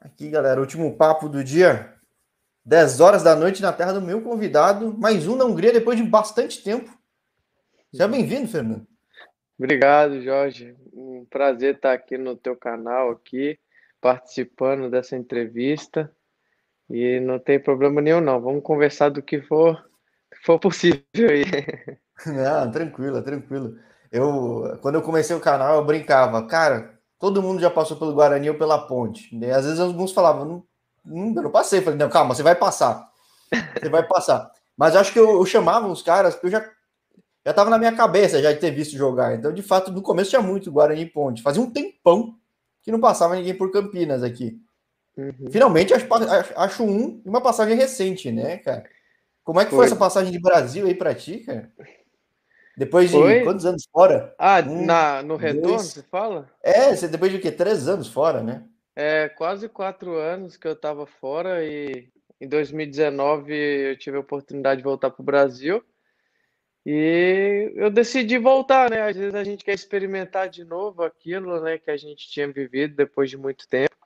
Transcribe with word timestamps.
Aqui, 0.00 0.30
galera, 0.30 0.60
último 0.60 0.96
papo 0.96 1.28
do 1.28 1.42
dia. 1.42 1.92
10 2.64 3.00
horas 3.00 3.24
da 3.24 3.34
noite 3.34 3.60
na 3.60 3.72
terra 3.72 3.92
do 3.92 4.00
meu 4.00 4.22
convidado. 4.22 4.96
Mais 4.96 5.26
um 5.26 5.34
na 5.34 5.44
Hungria 5.44 5.72
depois 5.72 5.98
de 5.98 6.04
bastante 6.04 6.62
tempo. 6.62 6.88
Seja 7.90 8.06
bem-vindo, 8.06 8.46
Fernando. 8.46 8.86
Obrigado, 9.58 10.22
Jorge. 10.22 10.76
Um 10.92 11.26
prazer 11.28 11.74
estar 11.74 11.92
aqui 11.92 12.16
no 12.16 12.36
teu 12.36 12.54
canal 12.54 13.10
aqui, 13.10 13.58
participando 14.00 14.88
dessa 14.88 15.16
entrevista. 15.16 16.08
E 16.88 17.18
não 17.18 17.40
tem 17.40 17.58
problema 17.58 18.00
nenhum, 18.00 18.20
não. 18.20 18.40
Vamos 18.40 18.62
conversar 18.62 19.08
do 19.08 19.20
que 19.20 19.42
for, 19.42 19.84
for 20.44 20.60
possível 20.60 21.02
aí. 21.16 21.44
Não, 22.26 22.68
tranquilo, 22.72 23.22
tranquilo. 23.22 23.78
Eu, 24.10 24.76
quando 24.82 24.96
eu 24.96 25.02
comecei 25.02 25.36
o 25.36 25.40
canal, 25.40 25.76
eu 25.76 25.84
brincava, 25.84 26.44
cara, 26.48 26.97
todo 27.18 27.42
mundo 27.42 27.60
já 27.60 27.70
passou 27.70 27.96
pelo 27.96 28.14
Guarani 28.14 28.50
ou 28.50 28.56
pela 28.56 28.86
ponte. 28.86 29.34
E 29.34 29.50
às 29.50 29.64
vezes 29.64 29.80
alguns 29.80 30.12
falavam, 30.12 30.44
não, 30.44 30.64
não, 31.04 31.34
eu 31.34 31.42
não 31.42 31.50
passei. 31.50 31.80
Falei, 31.80 31.98
não, 31.98 32.08
calma, 32.08 32.34
você 32.34 32.42
vai 32.42 32.54
passar. 32.54 33.08
Você 33.80 33.88
vai 33.88 34.06
passar. 34.06 34.50
Mas 34.76 34.94
acho 34.94 35.12
que 35.12 35.18
eu, 35.18 35.30
eu 35.30 35.46
chamava 35.46 35.88
os 35.88 36.02
caras, 36.02 36.34
porque 36.34 36.46
eu 36.46 36.52
já 36.52 36.70
já 37.44 37.52
estava 37.52 37.70
na 37.70 37.78
minha 37.78 37.92
cabeça 37.92 38.42
já 38.42 38.52
de 38.52 38.58
ter 38.58 38.70
visto 38.70 38.94
jogar. 38.94 39.34
Então, 39.34 39.52
de 39.52 39.62
fato, 39.62 39.90
no 39.90 40.02
começo 40.02 40.28
tinha 40.28 40.42
muito 40.42 40.70
Guarani 40.70 41.02
e 41.02 41.06
Ponte. 41.06 41.40
Fazia 41.40 41.62
um 41.62 41.70
tempão 41.70 42.34
que 42.82 42.92
não 42.92 43.00
passava 43.00 43.36
ninguém 43.36 43.54
por 43.54 43.70
Campinas 43.72 44.22
aqui. 44.22 44.60
Uhum. 45.16 45.50
Finalmente 45.50 45.94
acho, 45.94 46.06
acho 46.56 46.84
um 46.84 47.22
uma 47.24 47.40
passagem 47.40 47.74
recente, 47.74 48.30
né, 48.30 48.58
cara? 48.58 48.84
Como 49.42 49.58
é 49.58 49.64
que 49.64 49.70
foi, 49.70 49.78
foi 49.78 49.86
essa 49.86 49.96
passagem 49.96 50.30
de 50.30 50.38
Brasil 50.38 50.86
aí 50.86 50.94
para 50.94 51.14
ti, 51.14 51.38
cara? 51.38 51.72
Depois 52.78 53.10
de 53.10 53.16
foi? 53.16 53.42
quantos 53.42 53.66
anos 53.66 53.88
fora? 53.92 54.32
Ah, 54.38 54.62
um, 54.64 54.86
na, 54.86 55.20
no 55.20 55.34
retorno, 55.34 55.76
dois. 55.76 55.88
você 55.88 56.02
fala? 56.04 56.48
É, 56.62 56.94
você 56.94 57.08
depois 57.08 57.32
de 57.32 57.38
o 57.38 57.40
quê? 57.40 57.50
Três 57.50 57.88
anos 57.88 58.06
fora, 58.06 58.40
né? 58.40 58.64
É, 58.94 59.28
quase 59.28 59.68
quatro 59.68 60.16
anos 60.16 60.56
que 60.56 60.66
eu 60.66 60.74
estava 60.74 61.04
fora 61.04 61.64
e 61.64 62.08
em 62.40 62.46
2019 62.46 63.52
eu 63.52 63.98
tive 63.98 64.16
a 64.16 64.20
oportunidade 64.20 64.78
de 64.78 64.84
voltar 64.84 65.10
para 65.10 65.20
o 65.20 65.24
Brasil. 65.24 65.82
E 66.86 67.72
eu 67.74 67.90
decidi 67.90 68.38
voltar, 68.38 68.88
né? 68.88 69.02
Às 69.02 69.16
vezes 69.16 69.34
a 69.34 69.42
gente 69.42 69.64
quer 69.64 69.74
experimentar 69.74 70.48
de 70.48 70.62
novo 70.62 71.02
aquilo, 71.02 71.60
né, 71.60 71.78
que 71.78 71.90
a 71.90 71.96
gente 71.96 72.30
tinha 72.30 72.46
vivido 72.46 72.94
depois 72.94 73.28
de 73.28 73.36
muito 73.36 73.68
tempo. 73.68 73.96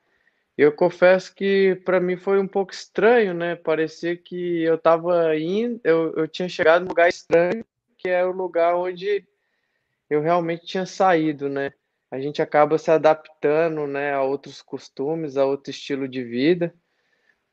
Eu 0.56 0.72
confesso 0.72 1.34
que 1.34 1.74
para 1.84 2.00
mim 2.00 2.16
foi 2.16 2.38
um 2.40 2.48
pouco 2.48 2.72
estranho, 2.72 3.34
né? 3.34 3.54
Parecia 3.54 4.16
que 4.16 4.62
eu 4.62 4.76
estava 4.76 5.36
indo, 5.36 5.78
eu, 5.84 6.14
eu 6.14 6.26
tinha 6.26 6.48
chegado 6.48 6.82
num 6.82 6.88
lugar 6.88 7.08
estranho, 7.10 7.62
que 8.02 8.10
é 8.10 8.24
o 8.24 8.32
lugar 8.32 8.74
onde 8.74 9.24
eu 10.10 10.20
realmente 10.20 10.66
tinha 10.66 10.84
saído, 10.84 11.48
né? 11.48 11.72
A 12.10 12.20
gente 12.20 12.42
acaba 12.42 12.76
se 12.76 12.90
adaptando, 12.90 13.86
né, 13.86 14.12
a 14.12 14.22
outros 14.22 14.60
costumes, 14.60 15.36
a 15.36 15.46
outro 15.46 15.70
estilo 15.70 16.08
de 16.08 16.22
vida. 16.22 16.74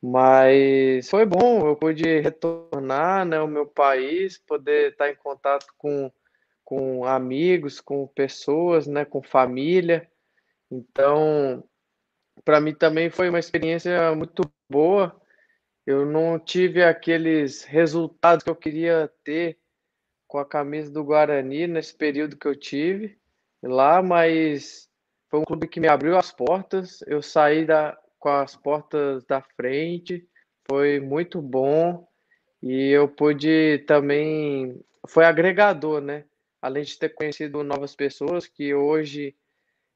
Mas 0.01 1.07
foi 1.09 1.25
bom, 1.25 1.67
eu 1.67 1.75
pude 1.75 2.19
retornar, 2.19 3.25
né, 3.25 3.37
ao 3.37 3.47
meu 3.47 3.67
país, 3.67 4.37
poder 4.39 4.91
estar 4.91 5.09
em 5.09 5.15
contato 5.15 5.67
com, 5.77 6.11
com 6.63 7.05
amigos, 7.05 7.79
com 7.79 8.07
pessoas, 8.07 8.87
né, 8.87 9.05
com 9.05 9.21
família. 9.21 10.09
Então, 10.71 11.63
para 12.43 12.59
mim 12.59 12.73
também 12.73 13.09
foi 13.09 13.29
uma 13.29 13.39
experiência 13.39 14.15
muito 14.15 14.41
boa. 14.69 15.15
Eu 15.85 16.05
não 16.05 16.39
tive 16.39 16.83
aqueles 16.83 17.63
resultados 17.63 18.43
que 18.43 18.49
eu 18.49 18.55
queria 18.55 19.11
ter 19.23 19.58
com 20.29 20.37
a 20.37 20.45
camisa 20.45 20.91
do 20.91 21.03
Guarani 21.03 21.65
nesse 21.65 21.93
período 21.93 22.37
que 22.37 22.47
eu 22.47 22.55
tive 22.55 23.17
lá, 23.63 24.01
mas 24.01 24.87
foi 25.27 25.39
um 25.39 25.43
clube 25.43 25.67
que 25.67 25.79
me 25.79 25.87
abriu 25.87 26.15
as 26.15 26.31
portas. 26.31 27.03
Eu 27.07 27.21
saí 27.21 27.65
da, 27.65 27.97
com 28.19 28.29
as 28.29 28.55
portas 28.55 29.25
da 29.25 29.41
frente, 29.41 30.25
foi 30.69 30.99
muito 30.99 31.41
bom 31.41 32.07
e 32.61 32.89
eu 32.91 33.07
pude 33.07 33.83
também. 33.87 34.79
Foi 35.07 35.25
agregador, 35.25 35.99
né? 35.99 36.25
Além 36.61 36.83
de 36.83 36.97
ter 36.97 37.09
conhecido 37.09 37.63
novas 37.63 37.95
pessoas 37.95 38.45
que 38.45 38.73
hoje 38.73 39.35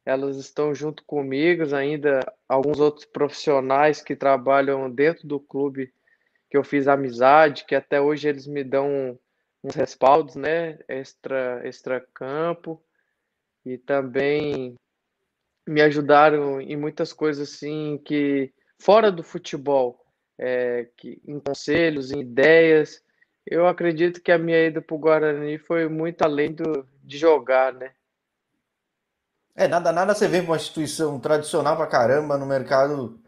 elas 0.04 0.38
estão 0.38 0.74
junto 0.74 1.04
comigo, 1.06 1.76
ainda 1.76 2.20
alguns 2.50 2.80
outros 2.80 3.06
profissionais 3.06 4.02
que 4.02 4.16
trabalham 4.16 4.90
dentro 4.90 5.28
do 5.28 5.40
clube 5.40 5.94
que 6.50 6.58
eu 6.58 6.64
fiz 6.64 6.88
amizade, 6.88 7.66
que 7.66 7.76
até 7.76 8.02
hoje 8.02 8.28
eles 8.28 8.48
me 8.48 8.64
dão 8.64 9.18
uns 9.64 9.76
respaldos, 9.76 10.36
né? 10.36 10.80
Extra, 10.88 11.62
extra 11.66 12.06
campo 12.14 12.84
e 13.66 13.78
também 13.78 14.76
me 15.68 15.82
ajudaram 15.82 16.60
em 16.60 16.76
muitas 16.76 17.14
coisas 17.14 17.50
assim 17.54 17.98
que 18.06 18.54
fora 18.80 19.12
do 19.12 19.24
futebol, 19.24 20.06
é, 20.38 20.90
que, 20.98 21.22
em 21.26 21.40
conselhos, 21.40 22.12
em 22.12 22.20
ideias. 22.20 23.02
Eu 23.46 23.68
acredito 23.68 24.22
que 24.22 24.32
a 24.32 24.38
minha 24.38 24.68
ida 24.68 24.82
para 24.82 24.96
o 24.96 25.00
Guarani 25.00 25.58
foi 25.58 25.88
muito 25.88 26.22
além 26.22 26.54
do, 26.54 26.86
de 27.04 27.18
jogar, 27.18 27.74
né? 27.74 27.92
É, 29.56 29.68
nada, 29.68 29.92
nada 29.92 30.16
você 30.16 30.28
vê 30.28 30.40
uma 30.40 30.56
instituição 30.56 31.20
tradicional 31.20 31.78
pra 31.78 31.88
caramba 31.88 32.38
no 32.38 32.46
mercado. 32.46 33.22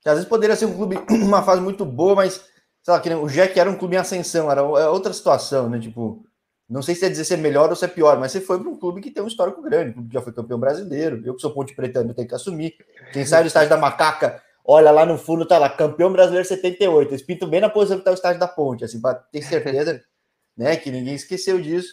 Que 0.00 0.08
às 0.08 0.16
vezes 0.16 0.28
poderia 0.28 0.54
ser 0.54 0.66
um 0.66 0.76
clube, 0.76 0.96
uma 1.10 1.42
fase 1.42 1.60
muito 1.60 1.84
boa, 1.84 2.14
mas, 2.14 2.48
sei 2.86 2.92
lá, 2.94 3.00
que 3.00 3.12
o 3.12 3.26
Jack 3.26 3.58
era 3.58 3.68
um 3.68 3.74
clube 3.74 3.96
em 3.96 3.98
ascensão, 3.98 4.48
era 4.48 4.60
é 4.60 4.88
outra 4.88 5.12
situação, 5.12 5.68
né? 5.68 5.80
Tipo, 5.80 6.24
não 6.70 6.80
sei 6.80 6.94
se 6.94 7.04
é 7.04 7.08
dizer 7.08 7.24
se 7.24 7.34
é 7.34 7.36
melhor 7.36 7.68
ou 7.68 7.74
se 7.74 7.84
é 7.84 7.88
pior, 7.88 8.16
mas 8.16 8.30
você 8.30 8.40
foi 8.40 8.60
para 8.60 8.68
um 8.68 8.76
clube 8.76 9.00
que 9.00 9.10
tem 9.10 9.24
um 9.24 9.26
histórico 9.26 9.60
grande, 9.60 9.90
um 9.90 9.94
clube 9.94 10.08
que 10.08 10.14
já 10.14 10.22
foi 10.22 10.32
campeão 10.32 10.56
brasileiro. 10.56 11.20
Eu 11.26 11.34
que 11.34 11.40
sou 11.40 11.50
ponte 11.52 11.74
pretano, 11.74 12.14
tenho 12.14 12.28
que 12.28 12.34
assumir. 12.36 12.76
Quem 13.12 13.26
sai 13.26 13.42
do 13.42 13.48
estádio 13.48 13.70
da 13.70 13.76
Macaca, 13.76 14.40
olha 14.64 14.92
lá 14.92 15.04
no 15.04 15.18
fundo, 15.18 15.44
tá 15.44 15.58
lá, 15.58 15.68
campeão 15.68 16.12
brasileiro 16.12 16.46
78. 16.46 17.10
Eles 17.10 17.22
pintam 17.22 17.48
bem 17.48 17.60
na 17.60 17.68
posição 17.68 17.98
que 17.98 18.04
tá 18.04 18.12
o 18.12 18.14
estádio 18.14 18.38
da 18.38 18.46
ponte, 18.46 18.84
assim, 18.84 19.00
para 19.00 19.14
ter 19.14 19.42
certeza, 19.42 20.00
né, 20.56 20.76
que 20.76 20.92
ninguém 20.92 21.16
esqueceu 21.16 21.60
disso. 21.60 21.92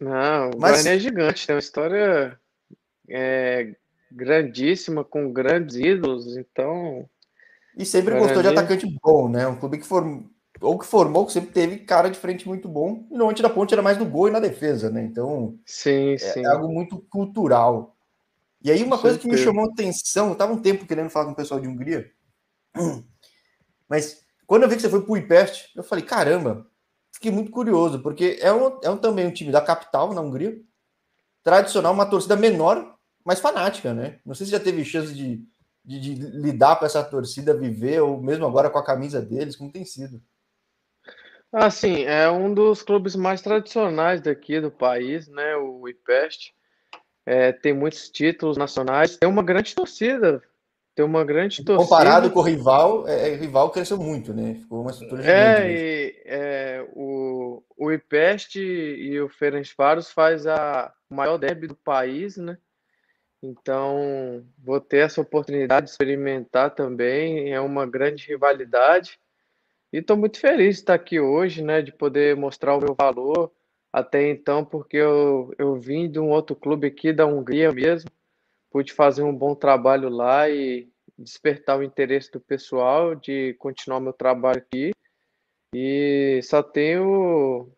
Não, 0.00 0.52
o 0.52 0.58
mas... 0.58 0.86
é 0.86 0.98
gigante, 0.98 1.46
tem 1.46 1.54
uma 1.54 1.60
história 1.60 2.40
é, 3.10 3.74
grandíssima, 4.10 5.04
com 5.04 5.30
grandes 5.30 5.76
ídolos, 5.76 6.34
então. 6.34 7.06
E 7.78 7.86
sempre 7.86 8.10
Guarani... 8.10 8.26
gostou 8.26 8.42
de 8.42 8.48
atacante 8.48 8.98
bom, 9.00 9.28
né? 9.28 9.46
Um 9.46 9.56
clube 9.56 9.78
que 9.78 9.86
for 9.86 10.04
ou 10.60 10.76
que 10.76 10.84
formou, 10.84 11.24
que 11.24 11.32
sempre 11.32 11.52
teve 11.52 11.78
cara 11.78 12.10
de 12.10 12.18
frente 12.18 12.48
muito 12.48 12.68
bom, 12.68 13.06
e 13.10 13.16
no 13.16 13.32
da 13.32 13.48
ponte 13.48 13.72
era 13.72 13.82
mais 13.82 13.96
no 13.96 14.04
gol 14.04 14.26
e 14.26 14.32
na 14.32 14.40
defesa, 14.40 14.90
né? 14.90 15.02
Então, 15.02 15.56
sim, 15.64 16.14
é, 16.14 16.18
sim. 16.18 16.40
é 16.40 16.46
algo 16.46 16.68
muito 16.68 16.98
cultural. 17.08 17.96
E 18.60 18.70
aí, 18.70 18.82
uma 18.82 18.96
com 18.96 19.02
coisa 19.02 19.16
certeza. 19.16 19.36
que 19.36 19.40
me 19.40 19.46
chamou 19.46 19.64
a 19.64 19.72
atenção, 19.72 20.30
eu 20.30 20.34
tava 20.34 20.52
um 20.52 20.60
tempo 20.60 20.84
querendo 20.84 21.10
falar 21.10 21.26
com 21.26 21.32
o 21.32 21.36
pessoal 21.36 21.60
de 21.60 21.68
Hungria, 21.68 22.10
mas 23.88 24.24
quando 24.46 24.64
eu 24.64 24.68
vi 24.68 24.74
que 24.74 24.82
você 24.82 24.90
foi 24.90 25.02
pro 25.02 25.16
Ipest, 25.16 25.76
eu 25.76 25.84
falei, 25.84 26.04
caramba, 26.04 26.66
fiquei 27.12 27.30
muito 27.30 27.52
curioso, 27.52 28.00
porque 28.00 28.38
é, 28.40 28.52
um, 28.52 28.80
é 28.82 28.90
um, 28.90 28.96
também 28.96 29.26
um 29.26 29.32
time 29.32 29.52
da 29.52 29.60
capital, 29.60 30.12
na 30.12 30.20
Hungria, 30.20 30.60
tradicional, 31.44 31.92
uma 31.92 32.06
torcida 32.06 32.34
menor, 32.34 32.96
mas 33.24 33.38
fanática, 33.38 33.94
né? 33.94 34.18
Não 34.26 34.34
sei 34.34 34.46
se 34.46 34.52
já 34.52 34.58
teve 34.58 34.84
chance 34.84 35.14
de, 35.14 35.40
de, 35.84 35.98
de 36.00 36.14
lidar 36.14 36.78
com 36.78 36.86
essa 36.86 37.02
torcida, 37.02 37.56
viver, 37.56 38.00
ou 38.00 38.20
mesmo 38.20 38.46
agora 38.46 38.70
com 38.70 38.78
a 38.78 38.84
camisa 38.84 39.20
deles, 39.20 39.56
como 39.56 39.72
tem 39.72 39.84
sido. 39.84 40.20
Ah, 41.52 41.70
sim, 41.70 42.04
é 42.04 42.30
um 42.30 42.52
dos 42.52 42.82
clubes 42.82 43.16
mais 43.16 43.40
tradicionais 43.40 44.20
daqui 44.20 44.60
do 44.60 44.70
país, 44.70 45.28
né? 45.28 45.56
O 45.56 45.88
IPEST. 45.88 46.54
É, 47.24 47.52
tem 47.52 47.72
muitos 47.72 48.08
títulos 48.08 48.56
nacionais, 48.56 49.16
tem 49.16 49.28
uma 49.28 49.42
grande 49.42 49.74
torcida. 49.74 50.42
Tem 50.94 51.04
uma 51.04 51.24
grande 51.24 51.64
torcida. 51.64 51.88
Comparado 51.88 52.30
com 52.30 52.40
o 52.40 52.42
rival, 52.42 53.06
é, 53.06 53.30
é 53.30 53.36
rival 53.36 53.70
cresceu 53.70 53.96
muito, 53.96 54.34
né? 54.34 54.54
Ficou 54.54 54.80
uma 54.82 54.90
estrutura 54.90 55.24
é. 55.24 55.70
E, 55.70 56.22
é, 56.26 56.88
o, 56.92 57.62
o 57.76 57.92
IPEST 57.92 58.58
e 58.58 59.20
o 59.20 59.28
Ferencváros 59.28 60.10
faz 60.10 60.46
a 60.46 60.92
maior 61.08 61.38
derby 61.38 61.68
do 61.68 61.76
país, 61.76 62.36
né? 62.36 62.58
Então, 63.42 64.44
vou 64.58 64.80
ter 64.80 64.98
essa 64.98 65.20
oportunidade 65.20 65.86
de 65.86 65.92
experimentar 65.92 66.74
também. 66.74 67.52
É 67.52 67.60
uma 67.60 67.86
grande 67.86 68.26
rivalidade. 68.26 69.18
E 69.92 69.98
estou 69.98 70.16
muito 70.16 70.38
feliz 70.38 70.76
de 70.76 70.82
estar 70.82 70.94
aqui 70.94 71.18
hoje, 71.20 71.62
né, 71.62 71.80
de 71.80 71.92
poder 71.92 72.36
mostrar 72.36 72.76
o 72.76 72.80
meu 72.80 72.94
valor 72.94 73.52
até 73.92 74.28
então, 74.28 74.64
porque 74.64 74.96
eu, 74.96 75.52
eu 75.58 75.76
vim 75.76 76.10
de 76.10 76.20
um 76.20 76.28
outro 76.28 76.54
clube 76.54 76.86
aqui 76.86 77.12
da 77.12 77.26
Hungria 77.26 77.72
mesmo, 77.72 78.10
pude 78.70 78.92
fazer 78.92 79.22
um 79.22 79.34
bom 79.34 79.54
trabalho 79.54 80.08
lá 80.08 80.48
e 80.48 80.88
despertar 81.18 81.78
o 81.78 81.82
interesse 81.82 82.30
do 82.30 82.40
pessoal 82.40 83.14
de 83.14 83.54
continuar 83.54 84.00
meu 84.00 84.12
trabalho 84.12 84.58
aqui. 84.58 84.92
E 85.74 86.40
só 86.42 86.62
tenho 86.62 87.70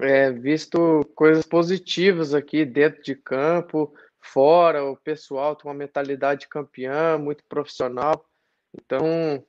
é, 0.00 0.30
visto 0.32 1.00
coisas 1.14 1.46
positivas 1.46 2.34
aqui 2.34 2.64
dentro 2.64 3.02
de 3.02 3.14
campo, 3.14 3.94
fora, 4.24 4.84
o 4.84 4.96
pessoal 4.96 5.54
tem 5.54 5.70
uma 5.70 5.76
mentalidade 5.76 6.48
campeã, 6.48 7.18
muito 7.18 7.44
profissional. 7.48 8.24
Então, 8.76 9.44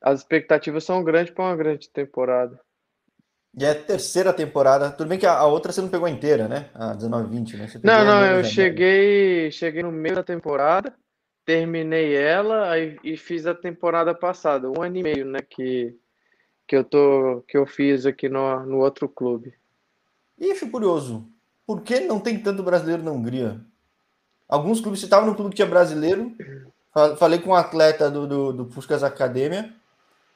as 0.00 0.20
expectativas 0.20 0.84
são 0.84 1.02
grandes 1.02 1.32
para 1.32 1.44
uma 1.44 1.56
grande 1.56 1.88
temporada. 1.88 2.60
E 3.56 3.64
é 3.64 3.70
a 3.70 3.82
terceira 3.82 4.32
temporada. 4.32 4.90
Tudo 4.90 5.08
bem 5.08 5.18
que 5.18 5.26
a, 5.26 5.44
outra 5.44 5.72
você 5.72 5.80
não 5.80 5.88
pegou 5.88 6.08
inteira, 6.08 6.48
né? 6.48 6.70
A 6.74 6.96
19-20, 6.96 7.56
né? 7.56 7.68
não, 7.84 8.04
não, 8.04 8.24
eu 8.24 8.44
cheguei, 8.44 9.50
cheguei 9.52 9.82
no 9.82 9.92
meio 9.92 10.16
da 10.16 10.24
temporada 10.24 10.92
terminei 11.44 12.16
ela 12.16 12.70
aí, 12.70 12.98
e 13.04 13.16
fiz 13.16 13.46
a 13.46 13.54
temporada 13.54 14.14
passada, 14.14 14.70
um 14.70 14.82
ano 14.82 14.96
e 14.96 15.02
meio, 15.02 15.26
né, 15.26 15.40
que, 15.40 15.94
que 16.66 16.76
eu 16.76 16.84
tô 16.84 17.44
que 17.46 17.56
eu 17.56 17.66
fiz 17.66 18.06
aqui 18.06 18.28
no, 18.28 18.64
no 18.64 18.78
outro 18.78 19.08
clube. 19.08 19.54
E 20.38 20.54
fico 20.54 20.72
curioso, 20.72 21.28
por 21.66 21.82
que 21.82 22.00
não 22.00 22.18
tem 22.18 22.42
tanto 22.42 22.62
brasileiro 22.62 23.02
na 23.02 23.12
Hungria? 23.12 23.60
Alguns 24.48 24.80
clubes, 24.80 25.00
você 25.00 25.06
estava 25.06 25.26
no 25.26 25.34
clube 25.34 25.50
que 25.50 25.56
tinha 25.56 25.66
brasileiro, 25.66 26.34
falei 27.18 27.38
com 27.38 27.50
um 27.50 27.54
atleta 27.54 28.10
do, 28.10 28.26
do, 28.26 28.52
do 28.52 28.66
Puskas 28.66 29.02
Academia, 29.02 29.72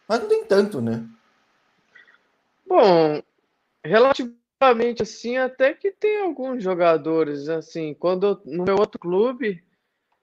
mas 0.09 0.21
não 0.21 0.29
tem 0.29 0.45
tanto, 0.45 0.81
né? 0.81 1.07
Bom, 2.67 3.23
relativamente 3.85 5.03
assim, 5.03 5.37
até 5.37 5.75
que 5.75 5.91
tem 5.91 6.21
alguns 6.21 6.63
jogadores, 6.63 7.49
assim, 7.49 7.95
quando 7.95 8.41
no 8.45 8.65
meu 8.65 8.77
outro 8.77 8.99
clube 8.99 9.63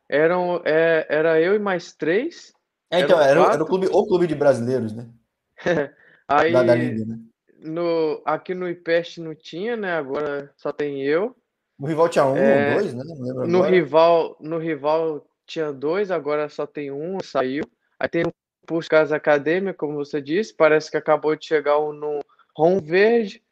eram, 0.10 0.62
é, 0.66 1.06
era 1.10 1.40
eu 1.40 1.56
e 1.56 1.60
mais 1.60 1.94
três. 1.94 2.54
É, 2.90 3.02
então, 3.02 3.20
era, 3.20 3.42
era, 3.54 3.64
o 3.64 3.66
clube, 3.66 3.88
o 3.92 4.06
clube 4.06 4.28
de 4.28 4.36
brasileiros, 4.36 4.94
né? 4.94 5.10
Aí, 6.28 6.52
da, 6.52 6.64
da 6.64 6.76
Liga, 6.76 7.06
né? 7.06 7.20
No, 7.60 8.22
aqui 8.26 8.54
no 8.54 8.70
IPEST 8.70 9.22
não 9.22 9.34
tinha, 9.34 9.76
né? 9.76 9.94
Agora 9.94 10.52
só 10.56 10.72
tem 10.72 11.02
eu. 11.02 11.36
No 11.78 11.88
rival 11.88 12.10
tinha 12.10 12.26
um 12.26 12.38
é, 12.38 12.70
ou 12.70 12.80
dois, 12.80 12.94
né? 12.94 13.04
no 13.48 13.62
rival, 13.62 14.38
no 14.40 14.58
rival 14.58 15.26
tinha 15.46 15.74
dois, 15.74 16.10
agora 16.10 16.48
só 16.50 16.66
tem 16.66 16.92
um, 16.92 17.18
saiu. 17.22 17.64
Aí 18.00 18.08
tem 18.08 18.26
um 18.26 18.80
Casa 18.90 19.16
Acadêmia, 19.16 19.74
como 19.74 19.96
você 19.96 20.22
disse, 20.22 20.54
parece 20.54 20.90
que 20.90 20.98
acabou 20.98 21.36
de 21.36 21.46
chegar 21.46 21.80
um 21.80 21.94
no 21.94 22.20
Rom 22.56 22.80
Verde 22.80 23.44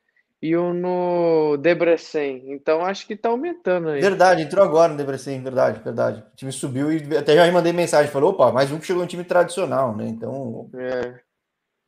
e 0.41 0.57
um 0.57 0.73
no 0.73 1.57
Debrecen. 1.57 2.51
Então 2.51 2.83
acho 2.83 3.05
que 3.05 3.15
tá 3.15 3.29
aumentando 3.29 3.89
aí. 3.89 4.01
Verdade, 4.01 4.41
entrou 4.41 4.63
agora 4.63 4.91
no 4.91 4.97
Debrecen, 4.97 5.41
verdade, 5.41 5.81
verdade. 5.83 6.23
O 6.33 6.35
time 6.35 6.51
subiu 6.51 6.91
e 6.91 7.15
até 7.15 7.35
já 7.35 7.49
mandei 7.51 7.71
mensagem, 7.71 8.11
falou, 8.11 8.31
opa, 8.31 8.51
mais 8.51 8.71
um 8.71 8.79
que 8.79 8.85
chegou 8.85 9.03
um 9.03 9.07
time 9.07 9.23
tradicional, 9.23 9.95
né? 9.95 10.07
Então 10.07 10.69
é, 10.75 11.19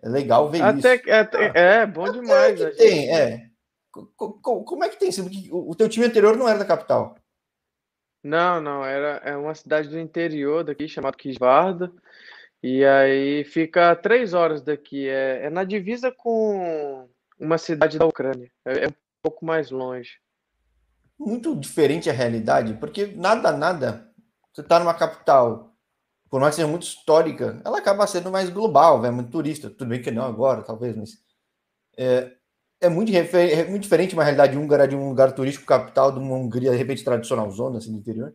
é 0.04 0.10
legal 0.10 0.50
ver 0.50 0.62
até, 0.62 0.96
isso. 0.96 1.12
Até, 1.12 1.52
é, 1.54 1.82
é 1.82 1.86
bom 1.86 2.10
demais. 2.12 2.62
É 2.62 2.70
tem, 2.72 3.10
é. 3.10 3.45
Como 4.16 4.84
é 4.84 4.90
que 4.90 4.98
tem? 4.98 5.10
O 5.52 5.74
teu 5.76 5.88
time 5.88 6.06
anterior 6.06 6.36
não 6.36 6.48
era 6.48 6.60
da 6.60 6.66
capital? 6.66 7.16
Não, 8.24 8.60
não, 8.60 8.84
era 8.84 9.22
é 9.24 9.38
uma 9.38 9.54
cidade 9.54 9.88
do 9.88 10.00
interior 10.00 10.64
daqui, 10.64 10.88
chamada 10.88 11.16
Kisvarda, 11.16 11.92
e 12.62 12.84
aí 12.84 13.44
fica 13.44 13.96
três 13.96 14.34
horas 14.34 14.64
daqui, 14.64 15.08
é, 15.08 15.46
é 15.46 15.50
na 15.52 15.64
divisa 15.64 16.12
com 16.12 17.08
uma 17.40 17.60
cidade 17.60 18.00
da 18.00 18.06
Ucrânia, 18.08 18.52
é, 18.66 18.86
é 18.86 18.88
um 18.88 18.94
pouco 19.22 19.46
mais 19.46 19.70
longe. 19.70 20.18
Muito 21.20 21.56
diferente 21.56 22.10
a 22.10 22.14
realidade, 22.14 22.74
porque 22.74 23.06
nada, 23.16 23.52
nada, 23.52 24.12
você 24.52 24.62
está 24.62 24.80
numa 24.80 24.96
capital, 24.96 25.76
por 26.28 26.42
mais 26.42 26.56
que 26.56 26.62
seja 26.62 26.68
muito 26.68 26.82
histórica, 26.82 27.62
ela 27.64 27.78
acaba 27.78 28.08
sendo 28.08 28.32
mais 28.32 28.50
global, 28.50 29.06
é 29.06 29.12
muito 29.12 29.30
turista, 29.30 29.70
tudo 29.70 29.90
bem 29.90 30.02
que 30.02 30.10
não 30.10 30.26
agora, 30.26 30.64
talvez, 30.64 30.98
mas 30.98 31.12
é, 31.96 32.36
é 32.86 32.90
muito, 32.90 33.12
é 33.14 33.66
muito 33.66 33.84
diferente 33.84 34.14
uma 34.14 34.24
realidade 34.24 34.58
húngara 34.58 34.88
de 34.88 34.96
um 34.96 35.10
lugar 35.10 35.34
turístico 35.34 35.66
capital 35.66 36.12
de 36.12 36.20
uma 36.20 36.36
Hungria, 36.36 36.72
de 36.72 36.78
repente, 36.78 37.04
tradicional 37.04 37.50
zona, 37.52 37.80
assim, 37.80 37.92
do 37.92 38.00
interior. 38.00 38.34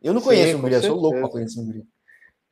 Eu 0.00 0.12
não 0.12 0.20
Sim, 0.20 0.26
conheço 0.28 0.58
Hungria, 0.58 0.80
sou 0.80 0.96
louco 0.96 1.20
para 1.20 1.28
conhecer 1.28 1.60
Hungria. 1.60 1.84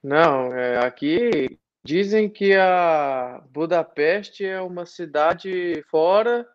Não, 0.02 0.54
é, 0.54 0.78
aqui 0.78 1.58
dizem 1.84 2.28
que 2.28 2.54
a 2.54 3.42
Budapeste 3.50 4.44
é 4.44 4.60
uma 4.60 4.86
cidade 4.86 5.82
fora 5.90 6.46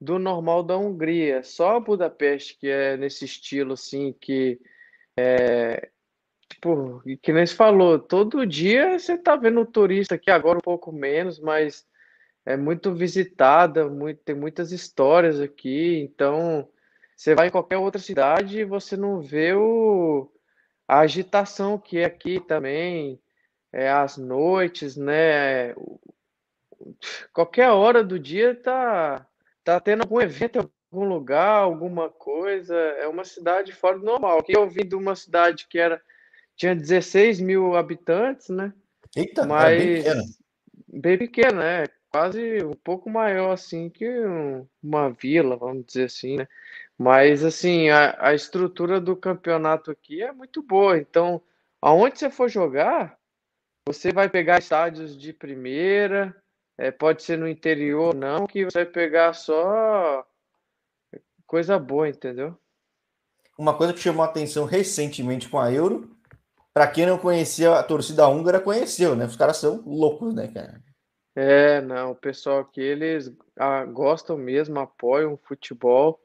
do 0.00 0.18
normal 0.18 0.62
da 0.62 0.76
Hungria. 0.76 1.42
Só 1.42 1.76
a 1.76 1.80
Budapeste 1.80 2.56
que 2.58 2.68
é 2.68 2.96
nesse 2.96 3.24
estilo, 3.24 3.72
assim, 3.74 4.14
que 4.20 4.60
é, 5.18 5.90
tipo, 6.48 7.02
que 7.22 7.32
nem 7.32 7.46
se 7.46 7.54
falou, 7.54 7.98
todo 7.98 8.46
dia 8.46 8.98
você 8.98 9.18
tá 9.18 9.36
vendo 9.36 9.64
turista 9.66 10.14
aqui, 10.14 10.30
agora 10.30 10.58
um 10.58 10.62
pouco 10.62 10.92
menos, 10.92 11.38
mas 11.40 11.84
é 12.44 12.56
muito 12.56 12.94
visitada, 12.94 13.88
muito, 13.88 14.20
tem 14.24 14.34
muitas 14.34 14.72
histórias 14.72 15.40
aqui, 15.40 16.00
então 16.00 16.68
você 17.16 17.34
vai 17.34 17.48
em 17.48 17.50
qualquer 17.50 17.78
outra 17.78 18.00
cidade 18.00 18.60
e 18.60 18.64
você 18.64 18.96
não 18.96 19.20
vê 19.20 19.52
o, 19.52 20.30
a 20.86 21.00
agitação 21.00 21.78
que 21.78 21.98
é 21.98 22.04
aqui 22.04 22.40
também, 22.40 23.20
é, 23.72 23.90
as 23.90 24.16
noites, 24.16 24.96
né? 24.96 25.74
Qualquer 27.32 27.70
hora 27.70 28.02
do 28.02 28.18
dia 28.18 28.54
tá, 28.54 29.26
tá 29.64 29.80
tendo 29.80 30.02
algum 30.02 30.20
evento 30.20 30.58
em 30.58 30.70
algum 30.92 31.08
lugar, 31.08 31.58
alguma 31.58 32.08
coisa. 32.08 32.74
É 32.74 33.06
uma 33.06 33.24
cidade 33.24 33.72
fora 33.72 33.98
do 33.98 34.04
normal. 34.04 34.38
Aqui 34.38 34.56
eu 34.56 34.68
vim 34.68 34.86
de 34.86 34.94
uma 34.94 35.14
cidade 35.14 35.66
que 35.68 35.78
era 35.78 36.00
tinha 36.56 36.74
16 36.74 37.40
mil 37.40 37.76
habitantes, 37.76 38.48
né? 38.48 38.72
Eita, 39.16 39.46
mas 39.46 39.78
bem 39.78 39.96
pequena. 39.96 40.22
Bem 40.88 41.18
pequena, 41.18 41.60
né? 41.60 41.84
Quase 42.10 42.64
um 42.64 42.74
pouco 42.74 43.10
maior 43.10 43.52
assim 43.52 43.90
que 43.90 44.08
um, 44.08 44.66
uma 44.82 45.10
vila, 45.10 45.56
vamos 45.56 45.86
dizer 45.86 46.04
assim, 46.04 46.36
né? 46.36 46.48
Mas 46.96 47.44
assim, 47.44 47.90
a, 47.90 48.16
a 48.18 48.34
estrutura 48.34 49.00
do 49.00 49.16
campeonato 49.16 49.90
aqui 49.90 50.22
é 50.22 50.32
muito 50.32 50.62
boa. 50.62 50.98
Então, 50.98 51.40
aonde 51.80 52.18
você 52.18 52.30
for 52.30 52.48
jogar, 52.48 53.16
você 53.86 54.12
vai 54.12 54.28
pegar 54.28 54.58
estádios 54.58 55.16
de 55.16 55.32
primeira, 55.32 56.34
é, 56.76 56.90
pode 56.90 57.22
ser 57.22 57.38
no 57.38 57.48
interior 57.48 58.14
não, 58.14 58.46
que 58.46 58.64
você 58.64 58.84
vai 58.84 58.92
pegar 58.92 59.32
só 59.32 60.26
coisa 61.46 61.78
boa, 61.78 62.08
entendeu? 62.08 62.56
Uma 63.58 63.76
coisa 63.76 63.92
que 63.92 64.00
chamou 64.00 64.22
a 64.22 64.26
atenção 64.26 64.64
recentemente 64.64 65.48
com 65.48 65.58
a 65.58 65.72
Euro, 65.72 66.16
para 66.72 66.86
quem 66.86 67.06
não 67.06 67.18
conhecia 67.18 67.74
a 67.74 67.82
torcida 67.82 68.28
húngara, 68.28 68.60
conheceu, 68.60 69.16
né? 69.16 69.24
Os 69.24 69.36
caras 69.36 69.56
são 69.56 69.82
loucos, 69.84 70.34
né, 70.34 70.48
cara? 70.48 70.80
É, 71.40 71.80
não, 71.80 72.10
o 72.10 72.16
pessoal 72.16 72.58
aqui, 72.58 72.80
eles 72.80 73.32
ah, 73.56 73.84
gostam 73.84 74.36
mesmo, 74.36 74.80
apoiam 74.80 75.34
o 75.34 75.40
futebol. 75.46 76.20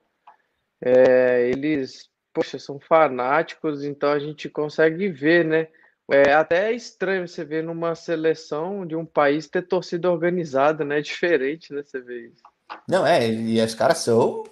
É, 0.81 1.51
eles, 1.51 2.09
poxa, 2.33 2.57
são 2.57 2.79
fanáticos, 2.79 3.83
então 3.83 4.11
a 4.11 4.17
gente 4.17 4.49
consegue 4.49 5.09
ver, 5.09 5.45
né? 5.45 5.67
É 6.11 6.33
até 6.33 6.71
estranho 6.71 7.27
você 7.27 7.45
ver 7.45 7.61
numa 7.61 7.93
seleção 7.93 8.87
de 8.87 8.95
um 8.95 9.05
país 9.05 9.47
ter 9.47 9.61
torcida 9.61 10.11
organizada, 10.11 10.83
né? 10.83 10.97
É 10.97 11.01
diferente, 11.03 11.71
né? 11.71 11.83
Você 11.83 12.01
vê 12.01 12.29
isso. 12.29 12.41
Não, 12.89 13.05
é, 13.05 13.29
e 13.29 13.61
os 13.61 13.75
caras 13.75 13.99
são 13.99 14.43